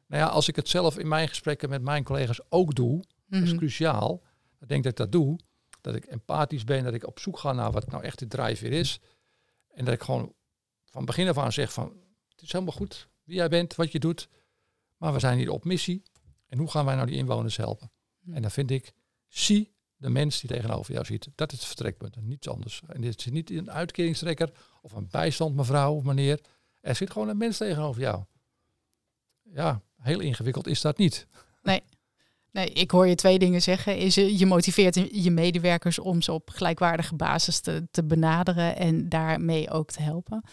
[0.07, 3.43] nou ja, als ik het zelf in mijn gesprekken met mijn collega's ook doe, dat
[3.43, 4.23] is cruciaal.
[4.61, 5.39] Ik denk dat ik dat doe,
[5.81, 8.73] dat ik empathisch ben, dat ik op zoek ga naar wat nou echt de drijfveer
[8.73, 9.01] is.
[9.75, 10.33] En dat ik gewoon
[10.85, 11.93] van begin af aan zeg van,
[12.29, 14.29] het is helemaal goed wie jij bent, wat je doet,
[14.97, 16.03] maar we zijn hier op missie.
[16.49, 17.91] En hoe gaan wij nou die inwoners helpen?
[18.21, 18.35] Mm.
[18.35, 18.93] En dan vind ik,
[19.29, 21.29] zie de mens die tegenover jou ziet.
[21.35, 22.83] Dat is het vertrekpunt en niets anders.
[22.87, 24.51] En dit zit niet in een uitkeringstrekker
[24.83, 26.41] of een bijstand mevrouw of meneer.
[26.81, 28.25] Er zit gewoon een mens tegenover jou.
[29.43, 31.27] Ja, heel ingewikkeld is dat niet.
[31.63, 31.83] Nee.
[32.51, 33.97] Nee, ik hoor je twee dingen zeggen.
[33.97, 39.71] Is je motiveert je medewerkers om ze op gelijkwaardige basis te, te benaderen en daarmee
[39.71, 40.45] ook te helpen.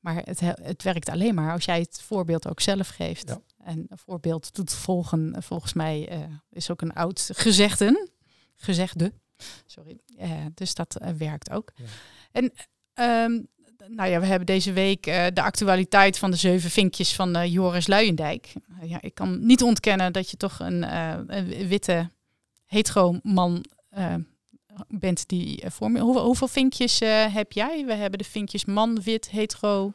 [0.00, 3.28] Maar het, het werkt alleen maar als jij het voorbeeld ook zelf geeft.
[3.28, 3.40] Ja.
[3.64, 6.18] En een voorbeeld doet volgen, volgens mij uh,
[6.50, 8.10] is ook een oud gezegde
[8.62, 9.12] gezegde.
[9.66, 9.98] Sorry.
[10.20, 11.72] Uh, dus dat uh, werkt ook.
[11.74, 11.84] Ja.
[12.32, 12.44] En
[13.24, 13.46] um,
[13.86, 17.86] nou ja, we hebben deze week uh, de actualiteit van de zeven vinkjes van Joris
[17.86, 18.52] Luijendijk.
[18.82, 20.94] ja, ik kan niet ontkennen dat je toch een,
[21.36, 22.10] een witte
[22.66, 23.64] hetero man
[24.88, 26.00] bent die voor me.
[26.00, 26.98] Hoeveel, vinkjes
[27.32, 27.84] heb jij?
[27.86, 29.92] We hebben de vinkjes man, wit, hetero.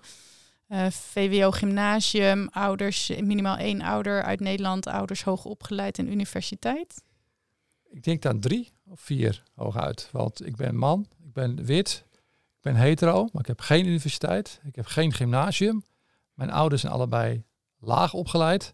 [0.90, 7.04] VWO gymnasium, ouders, minimaal één ouder uit Nederland, ouders hoog opgeleid en universiteit.
[7.98, 10.10] Ik denk dan drie of vier hooguit.
[10.12, 14.60] Want ik ben man, ik ben wit, ik ben hetero, maar ik heb geen universiteit,
[14.64, 15.84] ik heb geen gymnasium.
[16.34, 17.44] Mijn ouders zijn allebei
[17.80, 18.74] laag opgeleid.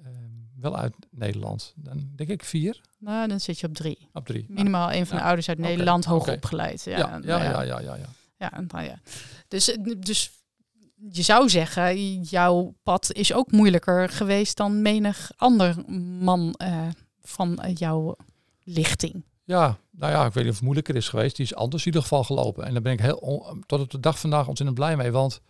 [0.00, 0.06] Uh,
[0.56, 1.72] wel uit Nederland.
[1.76, 2.80] Dan denk ik vier.
[2.98, 4.08] Nou, dan zit je op drie.
[4.12, 4.46] Op drie.
[4.48, 6.84] Minimaal een van de ouders uit Nederland hoog opgeleid.
[6.84, 8.08] Ja, ja, ja, ja, ja, ja, ja.
[8.36, 9.00] ja, nou ja.
[9.48, 10.30] Dus, dus
[11.10, 16.88] je zou zeggen, jouw pad is ook moeilijker geweest dan menig ander man uh,
[17.20, 18.16] van jouw
[18.68, 19.24] lichting.
[19.44, 21.36] Ja, nou ja, ik weet niet of het moeilijker is geweest.
[21.36, 22.64] Die is anders in ieder geval gelopen.
[22.64, 25.10] En daar ben ik heel tot op de dag vandaag ontzettend blij mee.
[25.10, 25.40] Want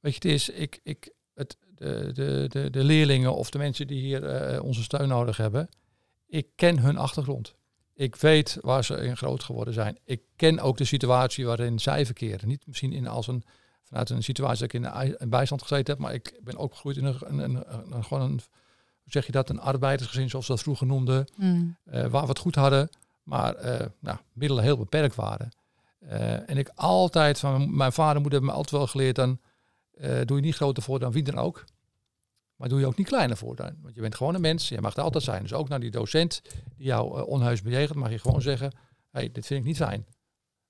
[0.00, 3.86] weet je, het is, ik, ik, het, de, de, de, de leerlingen of de mensen
[3.86, 5.68] die hier uh, onze steun nodig hebben,
[6.26, 7.54] ik ken hun achtergrond.
[7.94, 9.98] Ik weet waar ze in groot geworden zijn.
[10.04, 12.48] Ik ken ook de situatie waarin zij verkeren.
[12.48, 13.42] Niet misschien in als een,
[13.82, 16.96] vanuit een situatie dat ik in een bijstand gezeten heb, maar ik ben ook gegroeid
[16.96, 18.40] in een, een, een, een gewoon een
[19.12, 21.76] zeg je dat, een arbeidersgezin zoals we dat vroeger noemden, mm.
[21.92, 22.88] uh, waar we het goed hadden,
[23.22, 25.50] maar uh, nou, middelen heel beperkt waren.
[26.46, 29.38] en ik altijd, van mijn vader en moeder hebben me altijd wel geleerd, dan
[30.24, 31.64] doe je niet groter voor dan wie dan ook.
[32.56, 33.76] Maar doe je ook niet kleiner voor dan.
[33.82, 35.42] Want je bent gewoon een mens, je mag er altijd zijn.
[35.42, 36.42] Dus ook naar die docent
[36.76, 38.72] die jou onheus bejegent, mag je gewoon zeggen,
[39.10, 40.06] hey, dit vind ik niet fijn.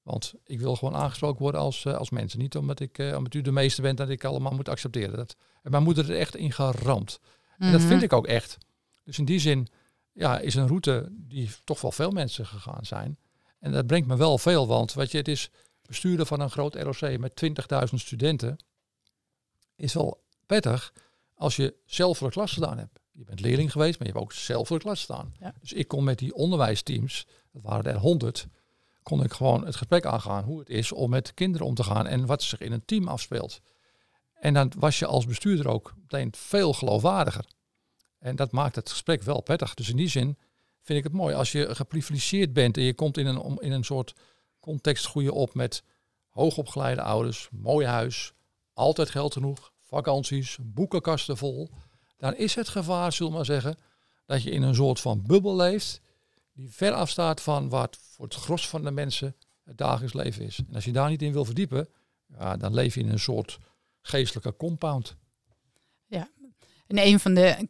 [0.02, 2.34] Want ik wil gewoon aangesproken worden als, uh, als mens.
[2.34, 5.16] Niet omdat, ik, uh, omdat u de meeste bent dat ik allemaal moet accepteren.
[5.16, 7.20] Dat, en mijn moeder er echt in geramd.
[7.60, 8.04] En dat vind mhm.
[8.04, 8.58] ik ook echt.
[9.04, 9.68] Dus in die zin
[10.12, 13.18] ja, is een route die toch wel veel mensen gegaan zijn.
[13.58, 15.50] En dat brengt me wel veel, want weet je, het is
[15.86, 17.42] bestuurder van een groot ROC met
[17.92, 18.58] 20.000 studenten.
[19.76, 20.92] Is wel prettig
[21.34, 22.98] als je zelf voor de klas gedaan hebt.
[23.12, 25.34] Je bent leerling geweest, maar je hebt ook zelf voor de klas staan.
[25.60, 28.46] Dus ik kon met die onderwijsteams, dat waren er honderd,
[29.02, 32.06] kon ik gewoon het gesprek aangaan hoe het is om met kinderen om te gaan
[32.06, 33.60] en wat zich in een team afspeelt.
[34.40, 37.44] En dan was je als bestuurder ook meteen veel geloofwaardiger.
[38.18, 39.74] En dat maakt het gesprek wel prettig.
[39.74, 40.38] Dus in die zin
[40.80, 43.84] vind ik het mooi als je geprivilegeerd bent en je komt in een, in een
[43.84, 44.14] soort
[44.60, 45.82] context groeien op met
[46.28, 48.32] hoogopgeleide ouders, mooi huis,
[48.72, 51.70] altijd geld genoeg, vakanties, boekenkasten vol.
[52.16, 53.76] Dan is het gevaar, zullen we maar zeggen,
[54.26, 56.00] dat je in een soort van bubbel leeft
[56.52, 60.58] die ver afstaat van wat voor het gros van de mensen het dagelijks leven is.
[60.58, 61.88] En als je daar niet in wil verdiepen,
[62.38, 63.58] ja, dan leef je in een soort
[64.02, 65.16] geestelijke compound.
[66.06, 66.28] Ja,
[66.86, 67.68] en een van de,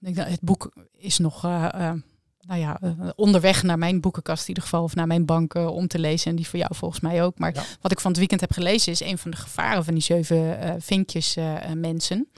[0.00, 1.92] het boek is nog, uh, uh,
[2.40, 5.86] nou ja, uh, onderweg naar mijn boekenkast in ieder geval, of naar mijn bank om
[5.86, 6.30] te lezen.
[6.30, 7.38] En die voor jou volgens mij ook.
[7.38, 10.02] Maar wat ik van het weekend heb gelezen is een van de gevaren van die
[10.02, 11.36] zeven vinkjes
[11.74, 12.28] mensen.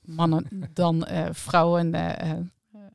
[0.00, 1.94] Mannen dan vrouwen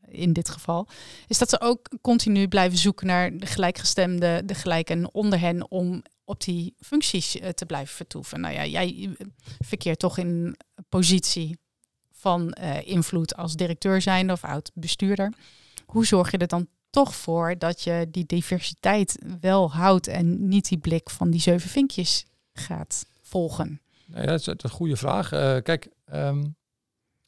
[0.08, 0.88] in dit geval,
[1.28, 6.04] is dat ze ook continu blijven zoeken naar de gelijkgestemde, de gelijken onder hen om
[6.25, 8.39] op die functies uh, te blijven vertoeven.
[8.39, 9.15] Nou ja, jij
[9.59, 10.57] verkeert toch in
[10.89, 11.57] positie
[12.11, 15.33] van uh, invloed als directeur zijn of oud bestuurder.
[15.85, 20.69] Hoe zorg je er dan toch voor dat je die diversiteit wel houdt en niet
[20.69, 23.81] die blik van die zeven vinkjes gaat volgen?
[24.05, 25.29] Nou dat is een goede vraag.
[25.63, 26.55] Kijk, um,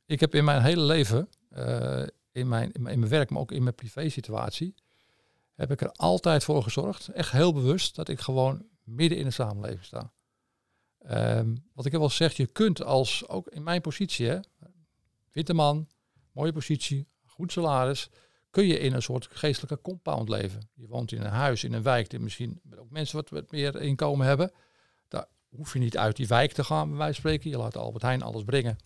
[0.05, 1.29] ik heb in mijn hele leven
[2.37, 4.75] in mijn, in mijn werk, maar ook in mijn privé situatie,
[5.55, 9.31] heb ik er altijd voor gezorgd, echt heel bewust, dat ik gewoon midden in de
[9.31, 10.11] samenleving sta.
[11.09, 14.39] Um, wat ik heb wel gezegd, je kunt als, ook in mijn positie, hè,
[15.31, 15.87] witte man,
[16.31, 18.09] mooie positie, goed salaris,
[18.49, 20.69] kun je in een soort geestelijke compound leven.
[20.73, 23.81] Je woont in een huis, in een wijk, die misschien ook mensen wat, wat meer
[23.81, 24.51] inkomen hebben.
[25.07, 27.49] Daar hoef je niet uit die wijk te gaan, bij wijze spreken.
[27.49, 28.77] Je laat Albert Heijn alles brengen.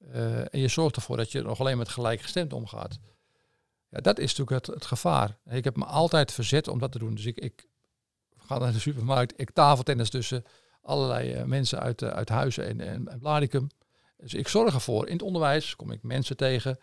[0.00, 2.98] Uh, en je zorgt ervoor dat je nog alleen met gelijkgestemd omgaat.
[3.88, 5.38] Ja, dat is natuurlijk het, het gevaar.
[5.44, 7.14] Ik heb me altijd verzet om dat te doen.
[7.14, 7.68] Dus ik, ik
[8.46, 10.44] ga naar de supermarkt, ik tafeltennis tussen
[10.82, 13.68] allerlei uh, mensen uit, uh, uit Huizen en, en, Bladicum.
[14.16, 15.06] Dus ik zorg ervoor.
[15.06, 16.78] In het onderwijs kom ik mensen tegen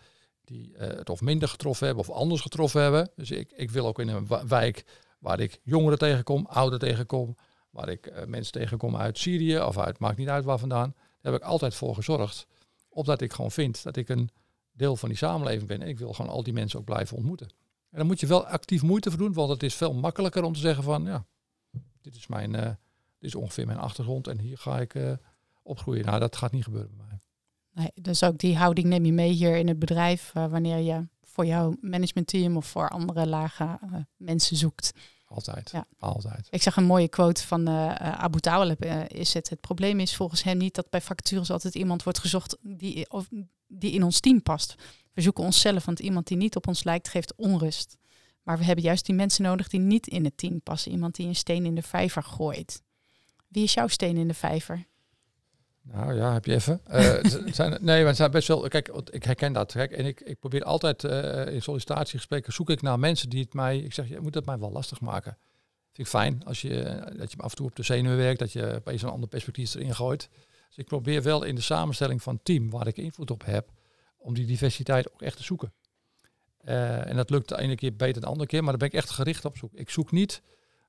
[0.46, 3.10] die het of minder getroffen hebben of anders getroffen hebben.
[3.16, 4.86] Dus ik, ik wil ook in een wijk
[5.20, 7.36] waar ik jongeren tegenkom, ouderen tegenkom,
[7.70, 10.94] waar ik mensen tegenkom uit Syrië of uit, maakt niet uit waar vandaan.
[11.22, 12.48] Daar heb ik altijd voor gezorgd
[12.90, 14.30] omdat ik gewoon vind dat ik een
[14.72, 15.82] deel van die samenleving ben.
[15.82, 17.48] En ik wil gewoon al die mensen ook blijven ontmoeten.
[17.90, 20.54] En dan moet je wel actief moeite voor doen, want het is veel makkelijker om
[20.54, 21.26] te zeggen van ja,
[22.02, 22.76] dit is, mijn, uh, dit
[23.20, 25.12] is ongeveer mijn achtergrond en hier ga ik uh,
[25.64, 26.06] opgroeien.
[26.06, 27.20] Nou, dat gaat niet gebeuren bij mij.
[27.74, 31.08] Nee, dus ook die houding neem je mee hier in het bedrijf uh, wanneer je
[31.22, 33.80] voor jouw managementteam of voor andere lage
[34.18, 34.92] mensen zoekt.
[35.26, 35.72] Altijd.
[35.72, 35.88] Ja.
[36.00, 36.48] Altijd.
[36.50, 38.86] Ik zag een mooie quote van Abu Talib.
[39.08, 42.58] Is het, het probleem is volgens hem niet dat bij vacatures altijd iemand wordt gezocht
[42.62, 43.30] die, of,
[43.68, 44.76] die in ons team past.
[45.14, 47.98] We zoeken onszelf, want iemand die niet op ons lijkt geeft onrust.
[48.44, 50.92] Maar we hebben juist die mensen nodig die niet in het team passen.
[50.92, 52.84] Iemand die een steen in de vijver gooit.
[53.48, 54.86] Wie is jouw steen in de vijver?
[55.82, 56.82] Nou ja, heb je even.
[56.92, 58.68] Uh, zijn, nee, het zijn best wel.
[58.68, 59.72] Kijk, ik herken dat.
[59.72, 63.54] Kijk, en ik, ik probeer altijd uh, in sollicitatiegesprekken zoek ik naar mensen die het
[63.54, 63.78] mij.
[63.78, 65.38] Ik zeg, je moet het mij wel lastig maken.
[65.92, 68.52] Vind ik fijn als je dat je af en toe op de zenuwen werkt, dat
[68.52, 70.30] je opeens een ander perspectief erin gooit.
[70.68, 73.72] Dus ik probeer wel in de samenstelling van het team waar ik invloed op heb,
[74.18, 75.74] om die diversiteit ook echt te zoeken.
[76.66, 78.98] Uh, en dat lukt de ene keer beter dan de andere keer, maar daar ben
[78.98, 79.74] ik echt gericht op zoek.
[79.74, 80.42] Ik zoek niet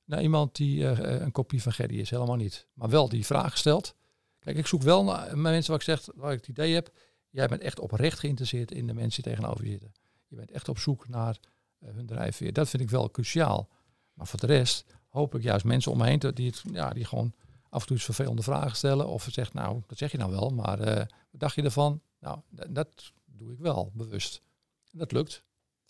[0.05, 2.67] naar iemand die een kopie van Gerry is, helemaal niet.
[2.73, 3.95] Maar wel die vraag stelt
[4.43, 6.91] Kijk, ik zoek wel naar mensen waar ik zeg, waar ik het idee heb,
[7.29, 9.91] jij bent echt oprecht geïnteresseerd in de mensen die tegenover je zitten.
[10.27, 11.37] Je bent echt op zoek naar
[11.85, 12.53] hun drijfveer.
[12.53, 13.69] Dat vind ik wel cruciaal.
[14.13, 17.05] Maar voor de rest hoop ik juist mensen om me heen te, die, ja, die
[17.05, 17.33] gewoon
[17.69, 19.07] af en toe eens vervelende vragen stellen.
[19.07, 20.77] Of zegt, nou, dat zeg je nou wel, maar
[21.31, 22.01] wat dacht je ervan?
[22.19, 24.41] Nou, dat doe ik wel bewust.
[24.91, 25.43] Dat lukt,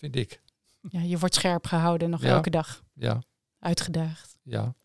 [0.03, 0.41] vind ik.
[0.89, 2.83] Ja, je wordt scherp gehouden nog elke dag.
[2.93, 3.23] Ja.
[3.59, 4.37] Uitgedaagd.
[4.41, 4.75] Ja.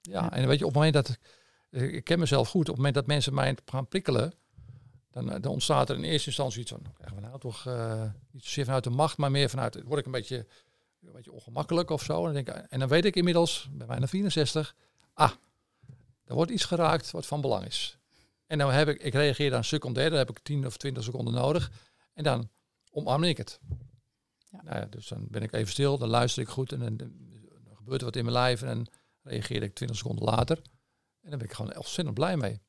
[0.00, 0.22] ja.
[0.22, 0.32] ja.
[0.32, 1.18] en weet je, op het moment dat
[1.70, 2.60] ik ken mezelf goed.
[2.60, 4.32] Op het moment dat mensen mij gaan prikkelen,
[5.10, 7.64] dan, eh, dan ontstaat er in eerste instantie iets van, nou, krijgen we nou toch
[7.64, 10.46] uh, niet zozeer vanuit de macht, maar meer vanuit, word ik een beetje,
[11.02, 12.26] een beetje ongemakkelijk of zo.
[12.26, 14.74] En dan, denk ik, en dan weet ik inmiddels, bij bijna 64,
[15.12, 15.30] ah,
[16.24, 17.98] Er wordt iets geraakt wat van belang is.
[18.46, 21.34] En dan heb ik, ik reageer dan secundair, dan heb ik 10 of 20 seconden
[21.34, 21.70] nodig.
[22.12, 22.48] En dan
[22.90, 23.60] omarm ik het.
[24.62, 27.12] Nou ja, dus dan ben ik even stil, dan luister ik goed en dan,
[27.74, 28.86] gebeurt er wat in mijn lijf en dan
[29.22, 30.56] reageer ik 20 seconden later.
[31.20, 32.60] En dan ben ik gewoon ontzettend blij mee.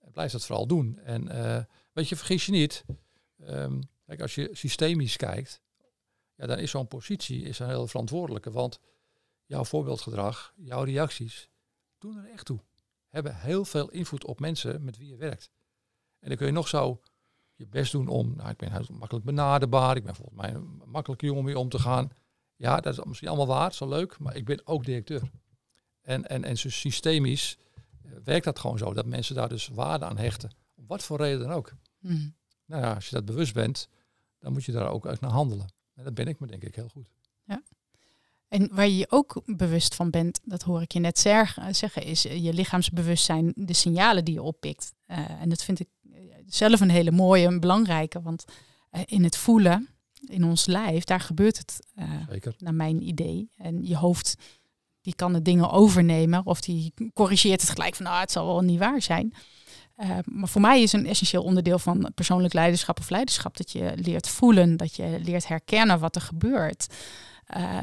[0.00, 0.98] En blijf dat vooral doen.
[0.98, 2.84] En uh, weet je, vergis je niet.
[3.38, 5.62] Um, kijk, als je systemisch kijkt,
[6.34, 8.50] ja, dan is zo'n positie is een heel verantwoordelijke.
[8.50, 8.80] Want
[9.44, 11.48] jouw voorbeeldgedrag, jouw reacties,
[11.98, 12.60] doen er echt toe.
[13.08, 15.50] Hebben heel veel invloed op mensen met wie je werkt.
[16.18, 17.02] En dan kun je nog zo
[17.54, 20.82] je best doen om, nou, ik ben heel makkelijk benaderbaar, ik ben volgens mij een
[20.86, 22.10] makkelijke jongen om mee om te gaan.
[22.56, 25.30] Ja, dat is misschien allemaal waar, zo leuk, maar ik ben ook directeur.
[26.02, 27.58] En, en, en systemisch
[28.02, 30.50] eh, werkt dat gewoon zo, dat mensen daar dus waarde aan hechten.
[30.74, 31.72] Om wat voor reden dan ook.
[31.98, 32.34] Mm.
[32.66, 33.88] Nou ja, als je dat bewust bent,
[34.38, 35.66] dan moet je daar ook uit naar handelen.
[35.94, 37.10] En dat ben ik me denk ik heel goed.
[37.44, 37.62] Ja.
[38.48, 42.26] En waar je je ook bewust van bent, dat hoor ik je net zeggen, is
[42.26, 44.92] eh, je lichaamsbewustzijn, de signalen die je oppikt.
[45.06, 45.88] Uh, en dat vind ik
[46.46, 48.44] zelf een hele mooie en belangrijke, want
[49.04, 49.88] in het voelen,
[50.26, 51.86] in ons lijf, daar gebeurt het
[52.28, 52.54] Zeker.
[52.58, 53.50] naar mijn idee.
[53.56, 54.36] En je hoofd
[55.00, 58.60] die kan de dingen overnemen of die corrigeert het gelijk van nou, het zal wel
[58.60, 59.34] niet waar zijn.
[59.96, 63.92] Uh, maar voor mij is een essentieel onderdeel van persoonlijk leiderschap of leiderschap dat je
[63.96, 66.86] leert voelen, dat je leert herkennen wat er gebeurt.
[67.56, 67.82] Uh,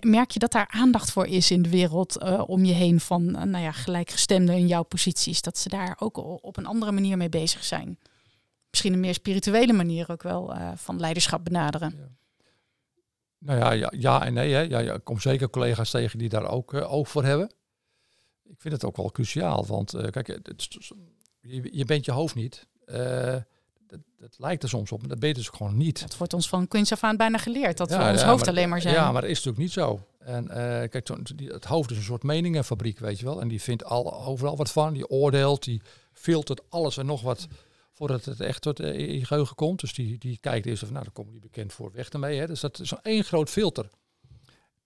[0.00, 3.22] merk je dat daar aandacht voor is in de wereld uh, om je heen van
[3.22, 7.16] uh, nou ja, gelijkgestemden in jouw posities, dat ze daar ook op een andere manier
[7.16, 7.98] mee bezig zijn?
[8.70, 12.18] Misschien een meer spirituele manier ook wel van leiderschap benaderen.
[13.38, 14.52] Nou ja, ja, ja en nee.
[14.52, 14.60] Hè.
[14.60, 17.52] Ja, ja, ik kom zeker collega's tegen die daar ook oog voor hebben.
[18.44, 20.26] Ik vind het ook wel cruciaal, want kijk,
[21.40, 22.66] je, je bent je hoofd niet.
[23.88, 26.00] Dat, dat, lijkt er soms op, maar dat je dus gewoon niet.
[26.00, 28.80] Het wordt ons van kunst af aan bijna geleerd, dat we ons hoofd alleen maar
[28.80, 28.94] zijn.
[28.94, 30.00] Ja, maar dat is natuurlijk niet zo.
[30.18, 30.54] En uh,
[30.88, 31.08] kijk,
[31.44, 33.40] het hoofd is een soort meningenfabriek, weet je wel.
[33.40, 37.46] En die vindt al, overal wat van, die oordeelt, die filtert alles en nog wat
[37.92, 39.80] voordat het echt tot uh, in je geheugen komt.
[39.80, 42.38] Dus die, die kijkt eerst of, nou, dan kom je bekend voor, weg ermee.
[42.38, 42.46] Hè.
[42.46, 43.90] Dus dat is één groot filter.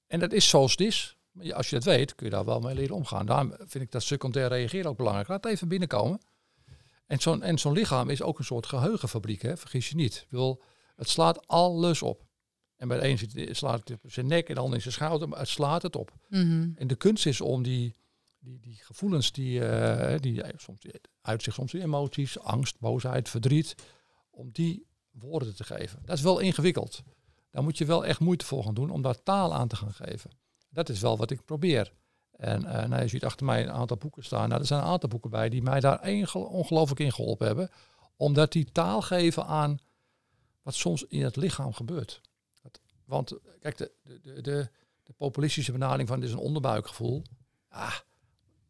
[0.06, 1.16] En dat is zoals het is.
[1.52, 3.26] Als je dat weet, kun je daar wel mee leren omgaan.
[3.26, 5.28] Daarom vind ik dat secundair reageren ook belangrijk.
[5.28, 6.20] Laat het even binnenkomen.
[7.12, 9.56] En zo'n en zo'n lichaam is ook een soort geheugenfabriek, hè?
[9.56, 10.26] vergis je niet.
[10.28, 10.62] Wil,
[10.96, 12.24] het slaat alles op.
[12.76, 14.94] En bij de een zit, slaat het op zijn nek en de ander in zijn
[14.94, 16.12] schouder, maar het slaat het op.
[16.28, 16.70] Mhm.
[16.74, 17.94] En de kunst is om die,
[18.38, 20.86] die, die gevoelens, die, uh, die soms
[21.20, 23.74] uit zich soms in emoties, angst, boosheid, verdriet,
[24.30, 26.02] om die woorden te geven.
[26.04, 27.02] Dat is wel ingewikkeld.
[27.50, 29.94] Daar moet je wel echt moeite voor gaan doen om daar taal aan te gaan
[29.94, 30.30] geven.
[30.68, 31.92] Dat is wel wat ik probeer.
[32.36, 34.48] En uh, nou, je ziet achter mij een aantal boeken staan.
[34.48, 36.00] Nou, er zijn een aantal boeken bij die mij daar
[36.34, 37.70] ongelooflijk in geholpen hebben.
[38.16, 39.78] Omdat die taal geven aan
[40.62, 42.20] wat soms in het lichaam gebeurt.
[43.04, 44.68] Want kijk, de, de, de,
[45.02, 47.22] de populistische benadering van dit is een onderbuikgevoel.
[47.68, 47.96] Ah,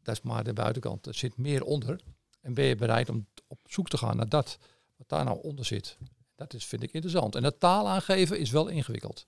[0.02, 1.06] dat is maar de buitenkant.
[1.06, 2.00] Er zit meer onder.
[2.40, 4.58] En ben je bereid om op zoek te gaan naar dat,
[4.96, 5.96] wat daar nou onder zit.
[6.34, 7.34] Dat is, vind ik interessant.
[7.34, 9.26] En dat taal aangeven is wel ingewikkeld.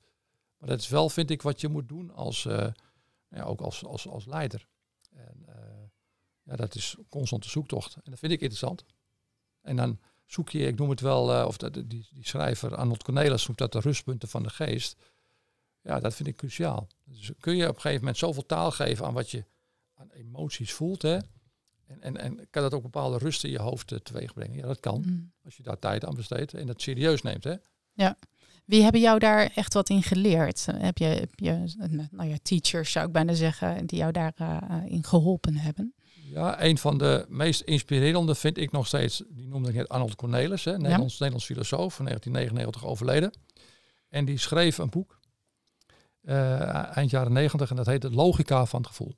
[0.59, 2.67] Maar dat is wel, vind ik, wat je moet doen als, uh,
[3.35, 4.67] ja, ook als, als, als leider.
[5.13, 5.55] En uh,
[6.43, 7.95] ja, dat is constante zoektocht.
[7.95, 8.85] En dat vind ik interessant.
[9.61, 13.03] En dan zoek je, ik noem het wel, uh, of dat, die, die schrijver Arnold
[13.03, 14.97] Cornelis noemt dat de rustpunten van de geest.
[15.81, 16.89] Ja, dat vind ik cruciaal.
[17.05, 19.45] Dus kun je op een gegeven moment zoveel taal geven aan wat je
[19.95, 21.19] aan emoties voelt, hè?
[21.87, 24.57] En, en, en kan dat ook bepaalde rust in je hoofd uh, teweeg brengen?
[24.57, 25.03] Ja, dat kan.
[25.07, 25.33] Mm.
[25.45, 27.55] Als je daar tijd aan besteedt en dat serieus neemt, hè?
[27.93, 28.17] Ja.
[28.65, 30.67] Wie hebben jou daar echt wat in geleerd?
[30.67, 31.75] Heb je, heb je
[32.11, 35.95] nou ja, teachers zou ik bijna zeggen, die jou daarin uh, in geholpen hebben?
[36.35, 40.15] Ja, een van de meest inspirerende vind ik nog steeds, die noemde ik net Arnold
[40.15, 41.19] Cornelis, hè, Nederlands, ja.
[41.19, 43.33] Nederlands filosoof, van 1999 overleden.
[44.09, 45.19] En die schreef een boek,
[46.23, 49.15] uh, eind jaren 90, en dat heette Logica van het Gevoel.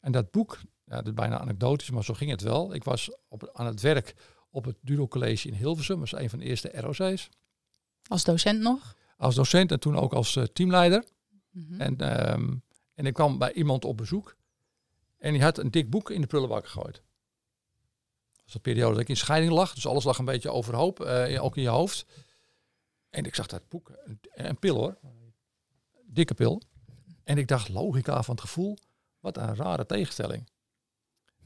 [0.00, 2.74] En dat boek, ja, dat is bijna anekdotisch, maar zo ging het wel.
[2.74, 4.14] Ik was op, aan het werk
[4.50, 7.28] op het Duro College in Hilversum, dat was een van de eerste ROC's.
[8.12, 8.96] Als docent nog?
[9.16, 11.04] Als docent en toen ook als uh, teamleider.
[11.50, 11.80] Mm -hmm.
[11.80, 12.62] en, um,
[12.94, 14.36] en ik kwam bij iemand op bezoek.
[15.18, 16.94] En die had een dik boek in de prullenbak gegooid.
[18.32, 19.74] Dat was een periode dat ik in scheiding lag.
[19.74, 22.06] Dus alles lag een beetje overhoop, uh, ook in je hoofd.
[23.10, 24.98] En ik zag dat boek, een, een pil hoor.
[26.06, 26.62] Dikke pil.
[27.24, 28.78] En ik dacht, logica van het gevoel.
[29.20, 30.48] Wat een rare tegenstelling.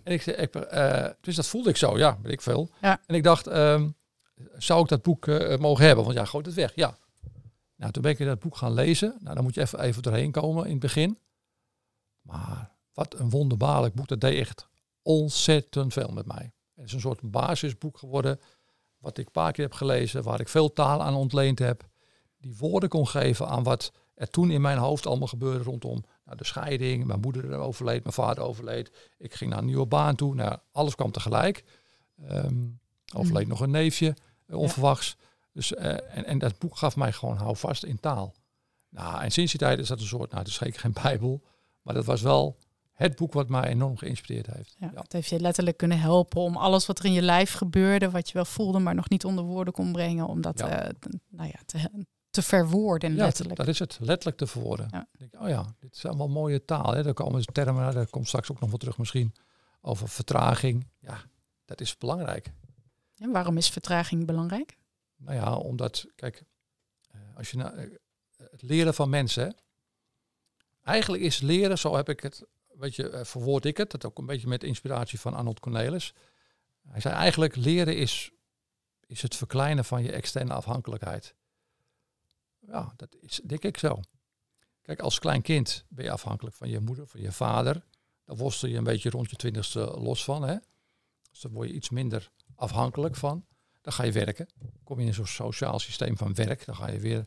[0.03, 2.71] En ik, ik uh, dus dat voelde ik zo, ja, weet ik veel.
[2.81, 3.01] Ja.
[3.07, 3.97] En ik dacht, um,
[4.57, 6.05] zou ik dat boek uh, mogen hebben?
[6.05, 6.75] Want ja, gooi het weg.
[6.75, 6.99] Ja.
[7.77, 9.17] Nou, toen ben ik dat boek gaan lezen.
[9.21, 11.19] Nou, dan moet je even, even doorheen komen in het begin.
[12.21, 14.09] Maar wat een wonderbaarlijk boek.
[14.09, 14.69] Dat deed echt
[15.03, 16.53] ontzettend veel met mij.
[16.75, 18.41] Het is een soort basisboek geworden.
[18.99, 20.23] Wat ik een paar keer heb gelezen.
[20.23, 21.89] Waar ik veel taal aan ontleend heb.
[22.37, 26.37] Die woorden kon geven aan wat er toen in mijn hoofd allemaal gebeurde rondom nou,
[26.37, 27.05] de scheiding.
[27.05, 29.13] Mijn moeder overleed, mijn vader overleed.
[29.19, 30.35] Ik ging naar een nieuwe baan toe.
[30.35, 31.65] Nou, alles kwam tegelijk.
[32.31, 32.81] Um,
[33.15, 33.49] overleed mm.
[33.49, 34.15] nog een neefje,
[34.49, 35.17] onverwachts.
[35.53, 38.35] Dus, uh, en, en dat boek gaf mij gewoon houvast in taal.
[38.89, 41.43] Nou, en sinds die tijd is dat een soort, nou, het is zeker geen bijbel,
[41.83, 42.59] maar dat was wel
[42.93, 44.77] het boek wat mij enorm geïnspireerd heeft.
[44.79, 48.11] Ja, Het heeft je letterlijk kunnen helpen om alles wat er in je lijf gebeurde,
[48.11, 50.85] wat je wel voelde, maar nog niet onder woorden kon brengen, om dat ja.
[50.85, 50.91] Uh,
[51.29, 51.91] nou ja, te,
[52.31, 53.57] te verwoorden, ja, letterlijk.
[53.57, 54.89] dat is het, letterlijk te verwoorden.
[54.91, 55.07] Ja.
[55.19, 56.95] Denk, oh ja, dit is allemaal mooie taal.
[56.95, 57.03] Hè.
[57.03, 59.35] Daar komen termen, daar komt straks ook nog wel terug misschien,
[59.81, 60.87] over vertraging.
[60.99, 61.21] Ja,
[61.65, 62.53] dat is belangrijk.
[63.19, 64.79] En waarom is vertraging belangrijk?
[65.17, 66.45] Nou ja, omdat, kijk,
[67.11, 67.89] eh, als je naar
[68.37, 69.57] het leren van mensen,
[70.83, 74.19] eigenlijk is leren, zo heb ik het, weet je, eh, verwoord ik het, dat ook
[74.19, 76.15] een beetje met inspiratie van Arnold Cornelis.
[76.89, 78.31] Hij zei eigenlijk, leren is,
[79.07, 81.35] is het verkleinen van je externe afhankelijkheid.
[82.61, 84.01] Ja, dat is denk ik zo.
[84.83, 87.85] Kijk, als klein kind ben je afhankelijk van je moeder, van je vader.
[88.25, 90.43] Daar worstel je een beetje rond je twintigste los van.
[90.43, 90.57] Hè?
[91.31, 93.45] Dus dan word je iets minder afhankelijk van.
[93.81, 94.49] Dan ga je werken.
[94.85, 96.67] Kom je in zo'n sociaal systeem van werk.
[96.67, 97.25] Dan ga je weer,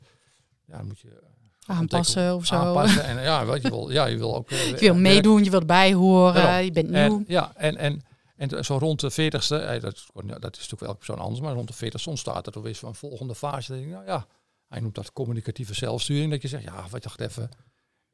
[0.65, 2.55] ja, dan moet je eh, aanpassen of zo.
[2.55, 3.03] Aanpassen.
[3.03, 4.49] En ja, wat je wil, ja, je wil ook.
[4.51, 7.17] Je wil meedoen, je wilt bijhoren, je bent nieuw.
[7.17, 8.01] En, ja, en, en,
[8.35, 11.53] en zo rond de 40ste, eh, dat, dat is natuurlijk wel elke persoon anders, maar
[11.53, 13.71] rond de 40ste ontstaat er weer een volgende fase.
[13.71, 14.27] denk ik, nou ja,
[14.67, 16.31] hij noemt dat communicatieve zelfsturing.
[16.31, 17.49] Dat je zegt, ja, wat dacht even,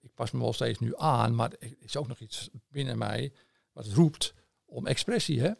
[0.01, 3.33] ik pas me wel steeds nu aan, maar er is ook nog iets binnen mij
[3.73, 4.33] wat roept
[4.65, 5.41] om expressie.
[5.41, 5.51] Hè?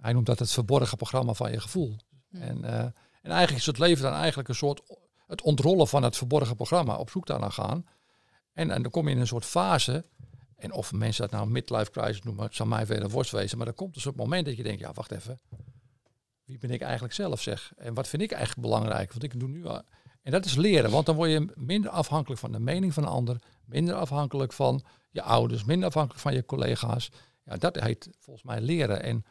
[0.00, 1.96] Hij noemt dat het verborgen programma van je gevoel.
[2.30, 4.82] En, uh, en eigenlijk is het leven dan eigenlijk een soort
[5.26, 7.86] het ontrollen van het verborgen programma, op zoek daarna gaan.
[8.52, 10.04] En, en dan kom je in een soort fase,
[10.56, 13.66] en of mensen dat nou midlife crisis noemen, het zal mij verder worst wezen, maar
[13.66, 15.40] dan komt dus op het moment dat je denkt, ja wacht even,
[16.44, 17.72] wie ben ik eigenlijk zelf zeg?
[17.76, 19.10] En wat vind ik eigenlijk belangrijk?
[19.10, 19.66] Want ik doe nu
[20.22, 23.08] en dat is leren, want dan word je minder afhankelijk van de mening van een
[23.08, 27.10] ander, minder afhankelijk van je ouders, minder afhankelijk van je collega's.
[27.44, 29.02] Ja, dat heet volgens mij leren.
[29.02, 29.24] En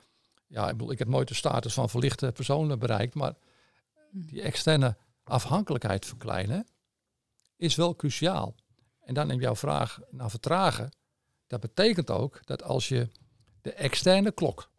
[0.50, 3.34] ja, ik bedoel, ik heb nooit de status van verlichte personen bereikt, maar
[4.12, 6.68] die externe afhankelijkheid verkleinen
[7.56, 8.56] is wel cruciaal.
[9.00, 10.92] En dan in jouw vraag naar vertragen,
[11.48, 13.10] dat betekent ook dat als je
[13.62, 14.70] de externe klok,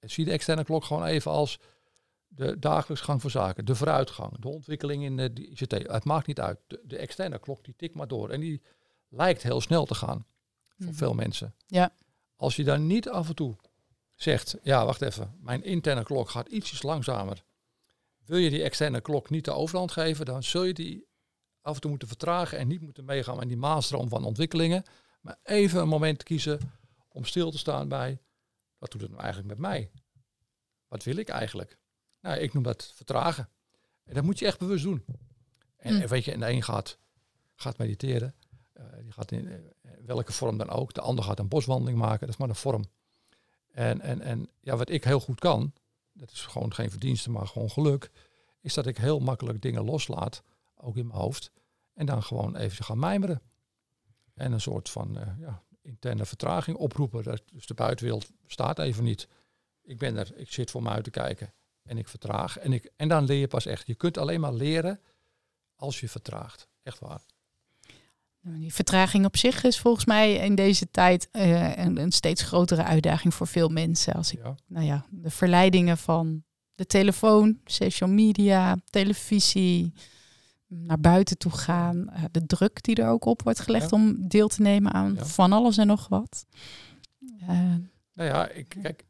[0.00, 1.58] zie de externe klok gewoon even als
[2.26, 5.72] de dagelijks gang van zaken, de vooruitgang, de ontwikkeling in de ICT.
[5.72, 6.58] Het maakt niet uit.
[6.66, 8.30] De, de, externe klok die tikt maar door.
[8.30, 8.62] En die
[9.08, 10.26] lijkt heel snel te gaan
[10.76, 10.94] voor mhm.
[10.94, 11.54] veel mensen.
[11.66, 11.94] Ja.
[12.36, 13.56] Als je dan niet af en toe
[14.14, 17.44] zegt, ja wacht even, mijn interne klok gaat ietsjes langzamer.
[18.24, 21.06] Wil je die externe klok niet de overhand geven, dan zul je die
[21.60, 24.84] af en toe moeten vertragen en niet moeten meegaan in die maalstroom van ontwikkelingen.
[25.20, 26.60] Maar even een moment kiezen
[27.08, 28.18] om stil te staan bij,
[28.78, 29.90] wat doet het nou eigenlijk met mij?
[30.88, 31.78] Wat wil ik eigenlijk?
[32.20, 33.48] Nou, ik noem dat vertragen.
[34.04, 35.04] En dat moet je echt bewust doen.
[35.76, 36.06] En, hm.
[36.06, 36.98] weet je, en de een gaat,
[37.54, 38.34] gaat mediteren.
[38.74, 39.58] Uh, die gaat in uh,
[40.06, 40.92] welke vorm dan ook.
[40.92, 42.20] De ander gaat een boswandeling maken.
[42.20, 42.84] Dat is maar een vorm.
[43.74, 45.72] En, en, en ja, wat ik heel goed kan,
[46.12, 48.10] dat is gewoon geen verdienste, maar gewoon geluk,
[48.60, 50.42] is dat ik heel makkelijk dingen loslaat,
[50.74, 51.50] ook in mijn hoofd.
[51.94, 53.42] En dan gewoon even gaan mijmeren.
[54.34, 57.40] En een soort van uh, ja, interne vertraging oproepen.
[57.52, 59.28] Dus de buitenwereld staat even niet.
[59.82, 62.58] Ik ben er, ik zit voor me uit te kijken en ik vertraag.
[62.58, 63.86] En, ik, en dan leer je pas echt.
[63.86, 65.00] Je kunt alleen maar leren
[65.76, 66.68] als je vertraagt.
[66.82, 67.22] Echt waar.
[68.44, 72.42] Nou, die vertraging op zich is volgens mij in deze tijd uh, een, een, steeds
[72.42, 74.14] grotere uitdaging voor veel mensen.
[74.14, 79.92] Als ik, nou ja, de verleidingen van de telefoon, social media, televisie,
[80.66, 84.48] naar buiten toe gaan, uh, de druk die er ook op wordt gelegd om deel
[84.48, 86.46] te nemen aan van alles en nog wat.
[87.42, 87.48] Uh,
[88.12, 89.04] nou ja, ik, kijk,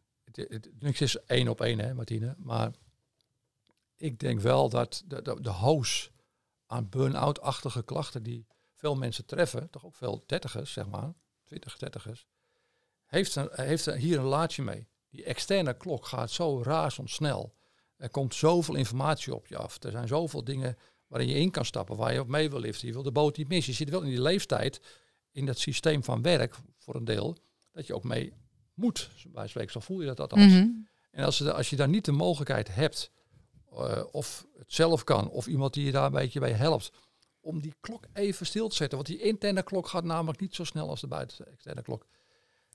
[0.79, 2.35] niks is één op één, hè, Martine.
[2.39, 2.71] Maar
[3.97, 6.11] ik denk wel dat de, de, de hoos
[6.67, 11.13] aan burn-out-achtige klachten die veel mensen treffen, toch ook veel dertigers, zeg maar,
[11.45, 12.27] 20 dertigers,
[13.07, 14.89] heeft, een, heeft er hier een laadje mee.
[15.11, 17.55] Die externe klok gaat zo razendsnel.
[17.97, 19.83] Er komt zoveel informatie op je af.
[19.83, 22.87] Er zijn zoveel dingen waarin je in kan stappen, waar je op mee wil liften.
[22.87, 23.73] Je wil de boot niet missen.
[23.73, 24.81] Je zit wel in die leeftijd,
[25.31, 27.37] in dat systeem van werk, voor een deel,
[27.73, 28.33] dat je ook mee
[28.75, 29.11] moet.
[29.29, 30.53] Bij spreken, zo voel je dat althans.
[30.53, 33.11] Mm En als, als je daar niet de mogelijkheid hebt,
[33.73, 36.93] uh, of het zelf kan, of iemand die je daar een beetje bij helpt,
[37.45, 38.99] om die klok even stil te zetten.
[38.99, 42.07] Want die interne klok gaat namelijk niet zo snel als de buiten externe klok.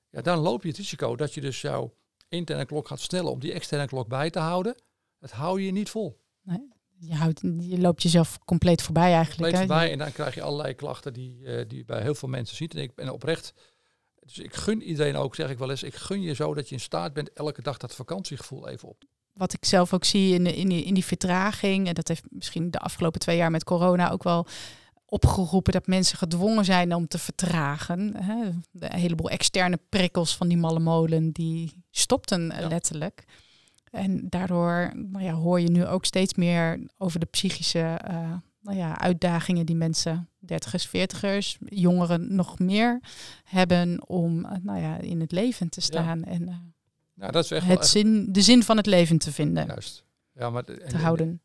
[0.10, 1.94] Ja, dan loop je het risico dat je dus jouw
[2.30, 4.76] interne klok gaat snellen om die externe klok bij te houden.
[5.20, 6.20] Dat hou je niet vol.
[6.42, 6.68] Nee,
[6.98, 9.52] je, houdt, je loopt jezelf compleet voorbij eigenlijk.
[9.52, 12.56] Compleet voorbij en dan krijg je allerlei klachten die, uh, die bij heel veel mensen
[12.56, 12.76] ziet.
[12.76, 13.54] En ik ben oprecht
[14.36, 16.76] dus ik gun iedereen ook, zeg ik wel eens, ik gun je zo dat je
[16.76, 19.04] in staat bent elke dag dat vakantiegevoel even op.
[19.40, 22.24] Wat ik zelf ook zie in, de, in, die, in die vertraging, en dat heeft
[22.30, 24.48] misschien de afgelopen twee jaar met corona ook wel
[25.06, 28.16] opgeroepen dat mensen gedwongen zijn om te vertragen.
[28.24, 28.50] Hè.
[28.72, 32.68] De heleboel externe prikkels van die malle molen, die stopten eh, Ja.
[32.68, 33.24] letterlijk.
[33.92, 38.78] En daardoor nou ja, hoor je nu ook steeds meer over de psychische eh, nou
[38.78, 43.00] ja, uitdagingen die mensen, dertigers, veertigers, jongeren nog meer
[43.44, 46.56] hebben om eh, nou ja, in het leven te staan en eh,
[47.20, 50.04] Nou, dat is echt het echt- zin, de zin van het leven te vinden, juist.
[50.34, 51.42] Ja, maar, en- te en- houden.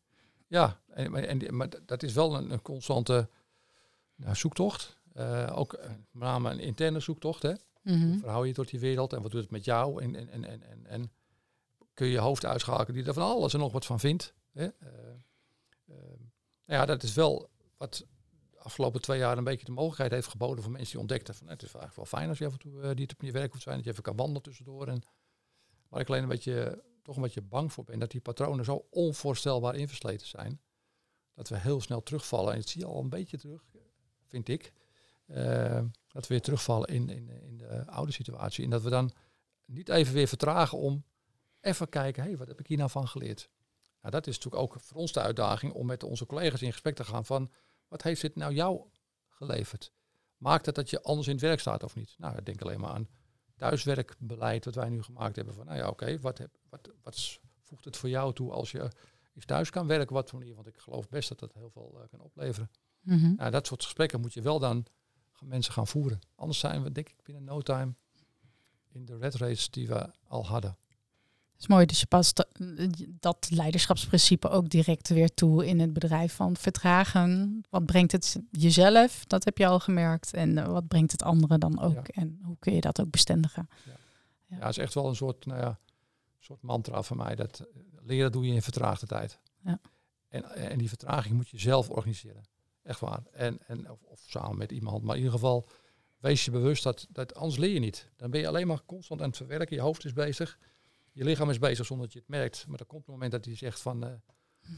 [0.47, 3.29] Ja, en, maar- en, maar dat is wel een, een constante
[4.15, 4.97] nou, zoektocht.
[5.13, 7.41] Eh, ook eh, met name een interne zoektocht.
[7.41, 7.53] Hè?
[7.81, 8.07] Mhm.
[8.07, 10.01] Hoe verhoud je je tot die wereld en wat doet het met jou?
[10.03, 11.11] En, en, en, en, en, en
[11.93, 14.33] kun je je hoofd uitschakelen die er van alles en nog wat van vindt.
[14.51, 14.65] Hè?
[14.65, 15.93] Eh,
[16.65, 18.05] nou ja, dat is wel wat
[18.51, 21.45] de afgelopen twee jaar een beetje de mogelijkheid heeft geboden voor mensen die ontdekten van
[21.45, 23.45] "Nou, het is eigenlijk wel fijn als je af en toe niet op je werk
[23.51, 24.87] hoeft te zijn, dat je even kan wandelen tussendoor.
[24.87, 25.01] En
[25.89, 28.87] waar ik alleen een beetje, toch een beetje bang voor ben, dat die patronen zo
[28.89, 30.61] onvoorstelbaar inversleten zijn,
[31.33, 32.53] dat we heel snel terugvallen.
[32.53, 33.63] En dat zie je al een beetje terug,
[34.27, 34.73] vind ik.
[35.25, 38.63] eh, dat we weer terugvallen in, in, in de oude situatie.
[38.63, 39.11] En dat we dan
[39.65, 41.03] niet even weer vertragen om
[41.61, 43.49] even kijken, hé, hey, wat heb ik hier nou van geleerd?
[44.01, 46.95] Nou, dat is natuurlijk ook voor ons de uitdaging om met onze collega's in gesprek
[46.95, 47.51] te gaan van,
[47.87, 48.81] wat heeft dit nou jou
[49.29, 49.91] geleverd?
[50.37, 52.15] Maakt het dat je anders in het werk staat of niet?
[52.17, 53.09] Nou, ik denk alleen maar aan
[53.55, 55.53] thuiswerkbeleid wat wij nu gemaakt hebben.
[55.53, 58.91] Van, nou ja, oké, wat, heb, wat, wat voegt het voor jou toe als je
[59.35, 60.15] eens thuis kan werken?
[60.15, 60.55] Wat voor manier?
[60.55, 62.71] Want ik geloof best dat dat heel veel eh, kan opleveren.
[63.01, 63.35] Mhm.
[63.35, 64.85] Nou, dat soort gesprekken moet je wel dan
[65.39, 66.19] mensen gaan voeren.
[66.35, 67.93] Anders zijn we, denk ik, binnen no time
[68.91, 70.77] in de red race die we al hadden.
[71.59, 72.89] Is mooi, dus je past eh,
[73.19, 77.61] dat leiderschapsprincipe ook direct weer toe in het bedrijf van vertragen.
[77.69, 79.25] Wat brengt het jezelf?
[79.25, 80.33] Dat heb je al gemerkt.
[80.33, 82.07] En eh, wat brengt het anderen dan ook?
[82.07, 82.21] Ja.
[82.21, 83.69] En hoe kun je dat ook bestendigen?
[84.47, 85.79] Ja, het is echt wel een soort, nou ja,
[86.39, 87.35] soort mantra van mij.
[87.35, 89.39] Dat eh, leren doe je in vertraagde tijd.
[89.63, 89.79] Ja.
[90.27, 92.43] En, en die vertraging moet je zelf organiseren.
[92.83, 93.23] Echt waar.
[93.31, 95.03] En, en, of, of samen met iemand.
[95.03, 95.67] Maar in ieder geval,
[96.17, 98.09] wees je bewust dat, dat anders leer je niet.
[98.15, 99.75] Dan ben je alleen maar constant aan het verwerken.
[99.75, 100.57] Je hoofd is bezig.
[101.15, 102.65] Je lichaam is bezig zonder dat je het merkt.
[102.67, 104.11] Maar er komt een moment dat hij zegt van, eh,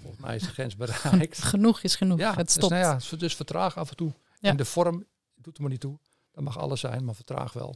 [0.01, 1.43] volgens mij is de grens bereikt.
[1.43, 2.19] Genoeg is genoeg.
[2.19, 2.71] Ja, het dus, stopt.
[2.71, 4.13] nou ja, dus- dus vertraag af en toe.
[4.39, 4.49] Ja.
[4.49, 5.99] En de vorm doet er maar niet toe.
[6.31, 7.75] Dat mag alles zijn, maar vertraag wel.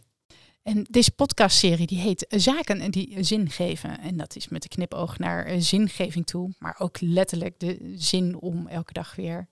[0.64, 4.00] En deze podcastserie die heet Zaken die zin geven.
[4.00, 6.56] En dat is met de knipoog naar zingeving toe.
[6.60, 9.48] Maar ook letterlijk de zin om elke dag weer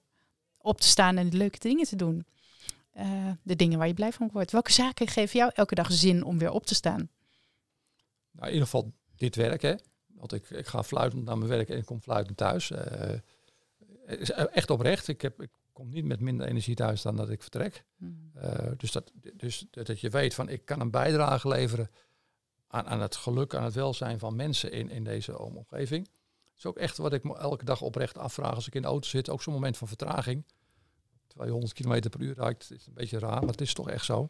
[0.58, 2.26] op te staan en de leuke dingen te doen.
[2.92, 4.52] Eh, de dingen waar je blij van wordt.
[4.52, 7.10] Welke zaken geven jou elke dag zin om weer op te staan?
[8.40, 9.76] Nou, in ieder geval dit werk, hè.
[10.08, 12.72] Want ik, ik ga fluitend naar mijn werk en ik kom fluitend thuis.
[12.72, 13.20] Eh,
[14.06, 15.08] is echt oprecht.
[15.08, 17.86] Ik, heb, ik kom niet met minder energie thuis dan dat ik vertrek.
[18.34, 21.90] Eh, dus, dat, dus dat je weet van ik kan een bijdrage leveren
[22.68, 26.06] aan, aan het geluk, aan het welzijn van mensen in, in deze omgeving.
[26.06, 28.88] Dat is ook echt wat ik me elke dag oprecht afvraag als ik in de
[28.88, 29.30] auto zit.
[29.30, 30.46] Ook zo'n moment van vertraging.
[31.28, 33.90] Terwijl je 100 km per uur rijdt, is een beetje raar, maar het is toch
[33.90, 34.28] echt zo.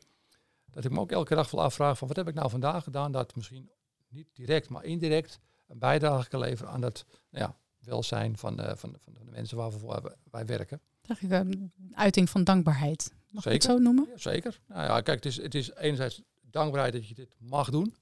[0.71, 3.11] Dat ik me ook elke dag wel afvraag van wat heb ik nou vandaag gedaan
[3.11, 3.69] dat misschien
[4.09, 8.75] niet direct, maar indirect een bijdrage kan leveren aan dat nou ja, welzijn van, eh,
[8.75, 10.81] van, van de mensen waarvoor wij, werken.
[11.01, 13.13] Zeg ik een uiting van dankbaarheid.
[13.31, 14.07] Mag ik het zo noemen?
[14.09, 14.59] Ja, zeker.
[14.67, 17.95] Nou ja, kijk, het is, het is enerzijds dankbaarheid dat je dit mag doen.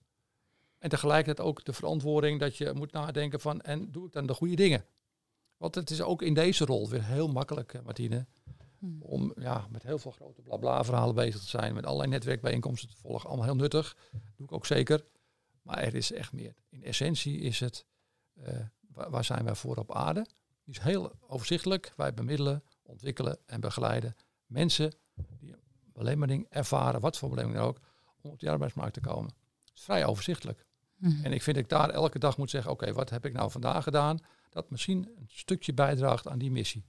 [0.78, 4.34] En tegelijkertijd ook de verantwoording dat je moet nadenken van, en doe ik dan de
[4.34, 4.86] goede dingen?
[5.58, 8.26] Want het is ook in deze rol weer heel makkelijk, Martine,
[8.80, 9.02] Hmm.
[9.02, 12.98] om ja, met heel veel grote blabla verhalen bezig te zijn, met allerlei netwerkbijeenkomsten te
[12.98, 13.30] volgen.
[13.30, 13.98] Allemaal heel nuttig,
[14.36, 15.06] doe ik ook zeker.
[15.68, 16.56] Maar er is echt meer.
[16.70, 17.86] In essentie is het,
[18.34, 20.26] eh, waar, waar zijn wij voor op aarde?
[20.64, 21.94] Die is heel overzichtelijk.
[21.96, 24.16] Wij bemiddelen, ontwikkelen en begeleiden
[24.46, 24.94] mensen
[25.40, 25.60] die een
[25.94, 27.80] belemmering ervaren, wat voor belemmering dan ook,
[28.22, 29.32] om op de arbeidsmarkt te komen.
[29.66, 30.66] Het is vrij overzichtelijk.
[30.96, 31.26] Mhm.
[31.26, 33.52] En ik vind dat ik daar elke dag moet zeggen, oké, wat heb ik nou
[33.52, 34.20] vandaag gedaan?
[34.50, 36.86] Dat misschien een stukje bijdraagt aan die missie.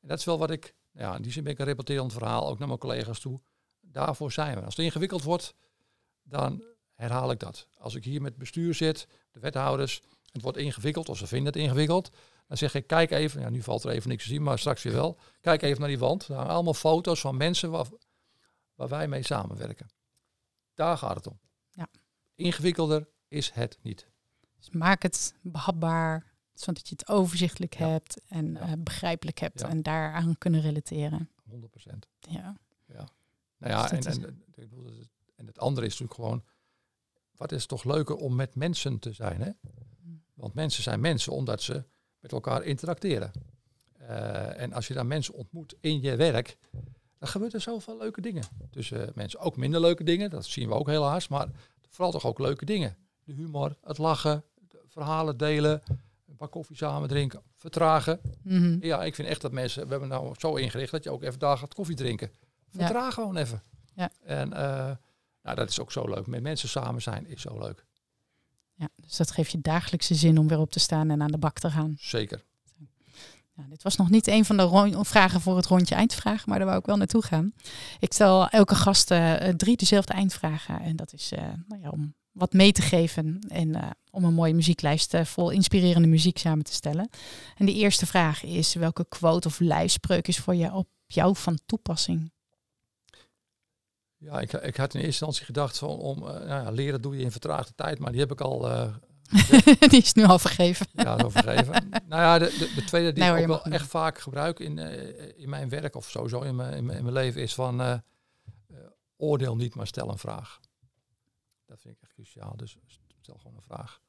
[0.00, 2.12] En dat is wel wat ik, nou ja, in die zin ben ik een repeterend
[2.12, 3.40] verhaal, ook naar mijn collega's toe.
[3.80, 4.64] Daarvoor zijn we.
[4.64, 5.54] Als het ingewikkeld wordt,
[6.22, 6.64] dan
[7.02, 7.68] herhaal ik dat.
[7.78, 11.62] Als ik hier met bestuur zit, de wethouders, het wordt ingewikkeld, of ze vinden het
[11.62, 12.10] ingewikkeld,
[12.46, 14.82] dan zeg ik, kijk even, ja, nu valt er even niks te zien, maar straks
[14.82, 15.18] weer wel.
[15.40, 16.26] Kijk even naar die wand.
[16.26, 17.86] Daar hangen allemaal foto's van mensen waar,
[18.74, 19.86] waar wij mee samenwerken.
[20.74, 21.38] Daar gaat het om.
[21.70, 21.86] Ja.
[22.34, 24.06] Ingewikkelder is het niet.
[24.56, 27.88] Dus maak het behapbaar, zodat je het overzichtelijk Ja.
[27.88, 28.60] hebt en Ja.
[28.60, 29.68] eh, begrijpelijk hebt Ja.
[29.68, 31.30] en daaraan kunnen relateren.
[31.48, 32.08] 100 procent.
[32.20, 32.56] Ja.
[33.58, 36.44] Nou ja, Dus en, en, het- en het andere is natuurlijk gewoon,
[37.42, 39.50] wat is het toch leuker om met mensen te zijn, hè?
[40.34, 41.84] Want mensen zijn mensen omdat ze
[42.20, 43.30] met elkaar interacteren.
[43.98, 46.56] Eh, en als je dan mensen ontmoet in je werk,
[47.18, 48.42] dan gebeurt er zoveel leuke dingen.
[48.70, 51.48] Tussen eh, mensen ook minder leuke dingen, dat zien we ook helaas, maar
[51.88, 52.96] vooral toch ook leuke dingen.
[53.24, 55.82] De humor, het lachen, de verhalen delen,
[56.42, 58.20] paar koffie samen drinken, vertragen.
[58.42, 58.76] Mhm.
[58.80, 61.38] Ja, ik vind echt dat mensen, we hebben nou zo ingericht dat je ook even
[61.38, 62.30] daar gaat koffie drinken.
[62.70, 63.62] Vertraag gewoon even.
[63.94, 64.10] Ja.
[64.24, 64.90] En eh,
[65.42, 66.26] nou, dat is ook zo leuk.
[66.26, 67.84] Met mensen samen zijn is zo leuk.
[68.74, 71.38] ja, dus dat geeft je dagelijkse zin om weer op te staan en aan de
[71.38, 71.96] bak te gaan.
[71.98, 72.44] Zeker.
[73.54, 76.66] Nou, dit was nog niet een van de vragen voor het rondje eindvragen, maar daar
[76.66, 77.52] wou ik wel naartoe gaan.
[77.98, 80.80] Ik stel elke gast eh, drie dezelfde eindvragen.
[80.80, 84.34] En dat is eh, nou ja, om wat mee te geven en eh, om een
[84.34, 87.08] mooie muzieklijst vol inspirerende muziek samen te stellen.
[87.56, 91.58] En de eerste vraag is, welke quote of lijfspreuk is voor je op jou van
[91.66, 92.32] toepassing?
[94.22, 97.22] Ja, ik, ik had in eerste instantie gedacht van om nou ja, leren doe je
[97.22, 98.94] in vertraagde tijd, maar die heb ik al eh,
[99.90, 100.86] die is nu al vergeven.
[100.92, 101.88] ja, zo vergeven.
[101.90, 104.58] nou ja, de, de, de tweede die Nee, hoor, ik ook wel echt vaak gebruik
[104.58, 107.54] in, eh, in mijn werk of sowieso in mijn, in mijn, in mijn leven is
[107.54, 108.02] van
[109.16, 110.60] oordeel niet, maar stel een vraag.
[111.64, 112.56] Dat vind ik echt cruciaal.
[112.56, 112.76] Dus
[113.20, 114.00] stel gewoon een vraag.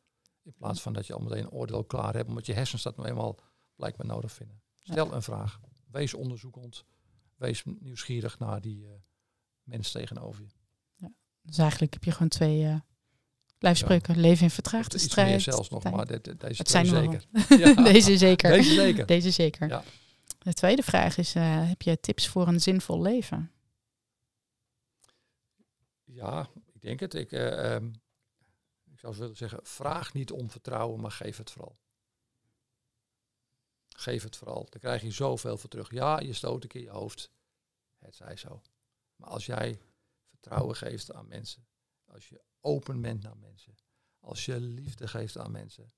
[0.44, 2.98] In plaats van dat je al meteen een oordeel klaar hebt, omdat je hersens dat
[2.98, 3.40] nou eenmaal
[3.76, 4.62] blijkbaar nodig vinden.
[4.82, 5.60] Stel een vraag.
[5.92, 6.86] Wees onderzoekend.
[7.36, 8.88] Wees nieuwsgierig naar die
[9.64, 10.50] mens tegenover je.
[11.42, 12.76] Dus eigenlijk heb je gewoon twee eh,
[13.60, 14.20] lijfspreuken.
[14.20, 15.30] Leven in vertraagde strijd.
[15.30, 15.96] meer zelfs nog, tijd.
[15.96, 17.26] maar dit- dit- deze zijn er zeker.
[17.76, 17.84] Ja.
[17.84, 18.52] Deze zeker.
[18.52, 19.06] Deze zeker.
[19.06, 19.68] Deze zeker.
[19.68, 19.84] Ja.
[20.40, 23.52] De tweede vraag is, eh, heb je tips voor een zinvol leven?
[26.04, 27.14] Ja, ik denk het.
[27.14, 27.86] Ik, eh, ehm,
[28.92, 31.78] ik zou willen zeggen, vraag niet om vertrouwen, maar geef het vooral.
[33.90, 34.68] Geef het vooral.
[34.70, 35.92] Daar krijg je zoveel voor terug.
[35.92, 37.32] Ja, je stoot een keer je hoofd.
[38.00, 38.62] Het zij zo.
[39.24, 39.80] Maar als jij
[40.30, 41.66] vertrouwen geeft aan mensen,
[42.06, 43.76] als je open bent naar mensen,
[44.20, 45.94] als je liefde geeft aan mensen,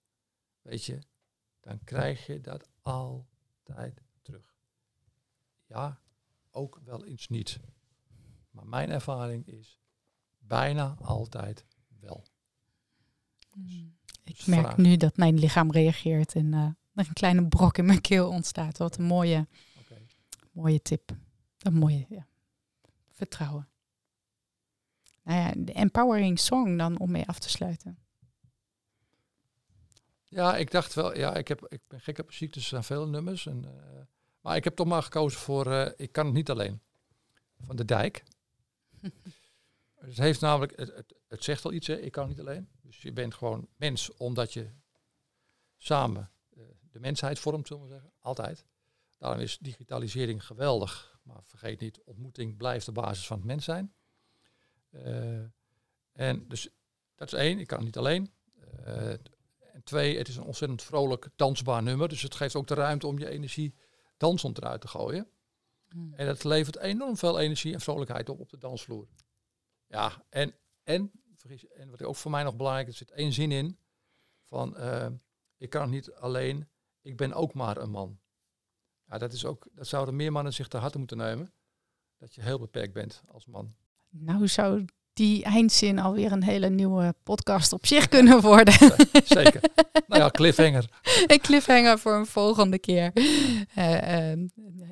[0.62, 1.00] weet je,
[1.60, 4.56] dan krijg je dat altijd terug.
[5.66, 6.02] Ja,
[6.52, 7.60] ook wel eens niet.
[8.52, 9.80] Maar mijn ervaring is
[10.38, 11.66] bijna altijd
[12.00, 12.24] wel.
[14.24, 14.78] Ik Dus merk vraag.
[14.78, 16.60] nu dat mijn lichaam reageert en eh,
[16.94, 18.78] er een kleine brok in mijn keel ontstaat.
[18.78, 19.48] Wat een mooie,
[20.52, 21.16] mooie tip.
[21.58, 22.28] Een mooie ja.
[23.16, 23.70] Vertrouwen.
[25.24, 27.98] Nou ja, de empowering song dan om mee af te sluiten.
[30.24, 32.84] Ja, ik dacht wel, ja, ik, heb, ik ben gek op muziek, dus er zijn
[32.84, 33.46] veel nummers.
[33.46, 34.02] En, eh,
[34.42, 36.82] maar ik heb toch maar gekozen voor eh, Ik kan het niet alleen.
[37.60, 38.24] Van de Dijk.
[39.96, 42.70] het heeft namelijk, het, het, het zegt al iets, hè, ik kan niet alleen.
[42.82, 44.70] Dus je bent gewoon mens, omdat je
[45.78, 48.12] samen eh, de mensheid vormt, zullen we zeggen.
[48.20, 48.66] Altijd.
[49.18, 51.15] Daarom is digitalisering geweldig.
[51.26, 53.94] Maar vergeet niet, ontmoeting blijft de basis van het mens zijn.
[54.90, 55.44] Eh,
[56.12, 56.70] en dus
[57.16, 58.34] dat is één, ik kan het niet alleen.
[58.84, 59.10] Eh,
[59.74, 62.10] en twee, het is een ontzettend vrolijk, dansbaar nummer.
[62.10, 63.76] Dus het geeft ook de ruimte om je energie
[64.18, 65.30] dansend eruit te gooien.
[66.12, 69.08] En dat levert enorm veel energie en vrolijkheid op op de dansvloer.
[69.88, 73.34] Ja, en, en, vergis, en wat ook voor mij nog belangrijk is, er zit één
[73.34, 73.80] zin in
[74.42, 75.08] van eh,
[75.58, 76.70] ik kan het niet alleen,
[77.02, 78.20] ik ben ook maar een man.
[79.10, 81.52] Ja, dat, is ook, dat zouden meer mannen zich te harte moeten nemen.
[82.18, 83.74] Dat je heel beperkt bent als man.
[84.10, 88.74] Nou zou die eindzin alweer een hele nieuwe podcast op zich kunnen worden.
[89.26, 89.62] Zeker.
[90.08, 90.90] nou ja, cliffhanger.
[91.28, 93.12] een cliffhanger voor een volgende keer.
[93.74, 94.40] Eh, eh,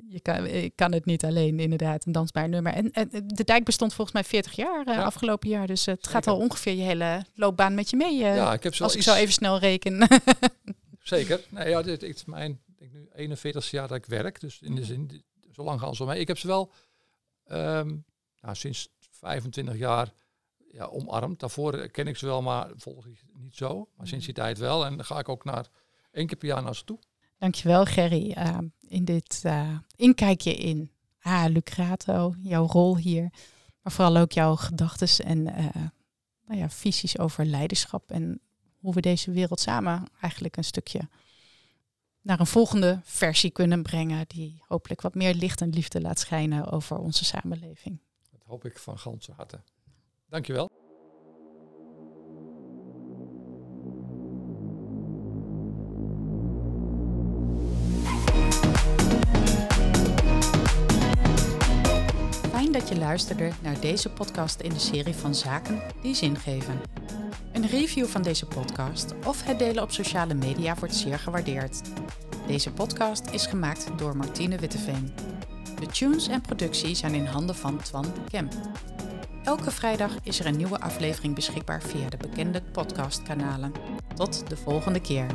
[0.08, 2.74] je kan, ik kan het niet alleen, inderdaad, een dansbaar nummer.
[2.74, 5.04] En, en de dijk bestond volgens mij 40 jaar eh, Ja.
[5.04, 5.68] afgelopen jaar.
[5.68, 8.24] Dus het gaat al ongeveer je hele loopbaan met je mee.
[8.24, 10.08] eh, ja, ik heb zo als ik zo even snel reken.
[11.04, 11.42] Zeker.
[11.50, 14.40] Nee, ja, dit, is mijn ik denk nu 41 jaar dat ik werk.
[14.40, 16.20] Dus in de zin, dit- zo lang gaan ze mee.
[16.20, 16.72] Ik heb ze wel
[17.44, 17.96] ehm,
[18.42, 20.14] nou, sinds 25 jaar
[20.72, 21.40] ja, omarmd.
[21.40, 23.90] Daarvoor ken ik ze wel, maar volg ik niet zo.
[23.96, 24.86] Maar sinds die tijd wel.
[24.86, 25.68] En dan ga ik ook naar
[26.12, 27.00] één keer per jaar naar ze toe.
[27.38, 28.58] Dankjewel, Gerry, eh,
[28.88, 33.30] in dit eh, inkijkje in ah, Lucrato, jouw rol hier.
[33.82, 35.76] Maar vooral ook jouw gedachten en eh,
[36.46, 38.12] nou ja, visies over leiderschap.
[38.12, 38.42] En
[38.80, 41.10] hoe we deze wereld samen eigenlijk een stukje
[42.24, 44.26] naar een volgende versie kunnen brengen.
[44.28, 48.00] Die hopelijk wat meer licht en liefde laat schijnen over onze samenleving.
[48.32, 49.60] Dat hoop ik van ganse harte.
[50.30, 50.73] Dankjewel.
[63.04, 66.82] Luisterde naar deze podcast in de serie van Zaken die zin geven.
[67.52, 71.82] Een review van deze podcast of het delen op sociale media wordt zeer gewaardeerd.
[72.48, 75.14] Deze podcast is gemaakt door Martine Witteveen.
[75.80, 78.54] De tunes en productie zijn in handen van Twan Kemp.
[79.44, 83.72] Elke vrijdag is er een nieuwe aflevering beschikbaar via de bekende podcastkanalen.
[84.16, 85.28] Tot de volgende keer.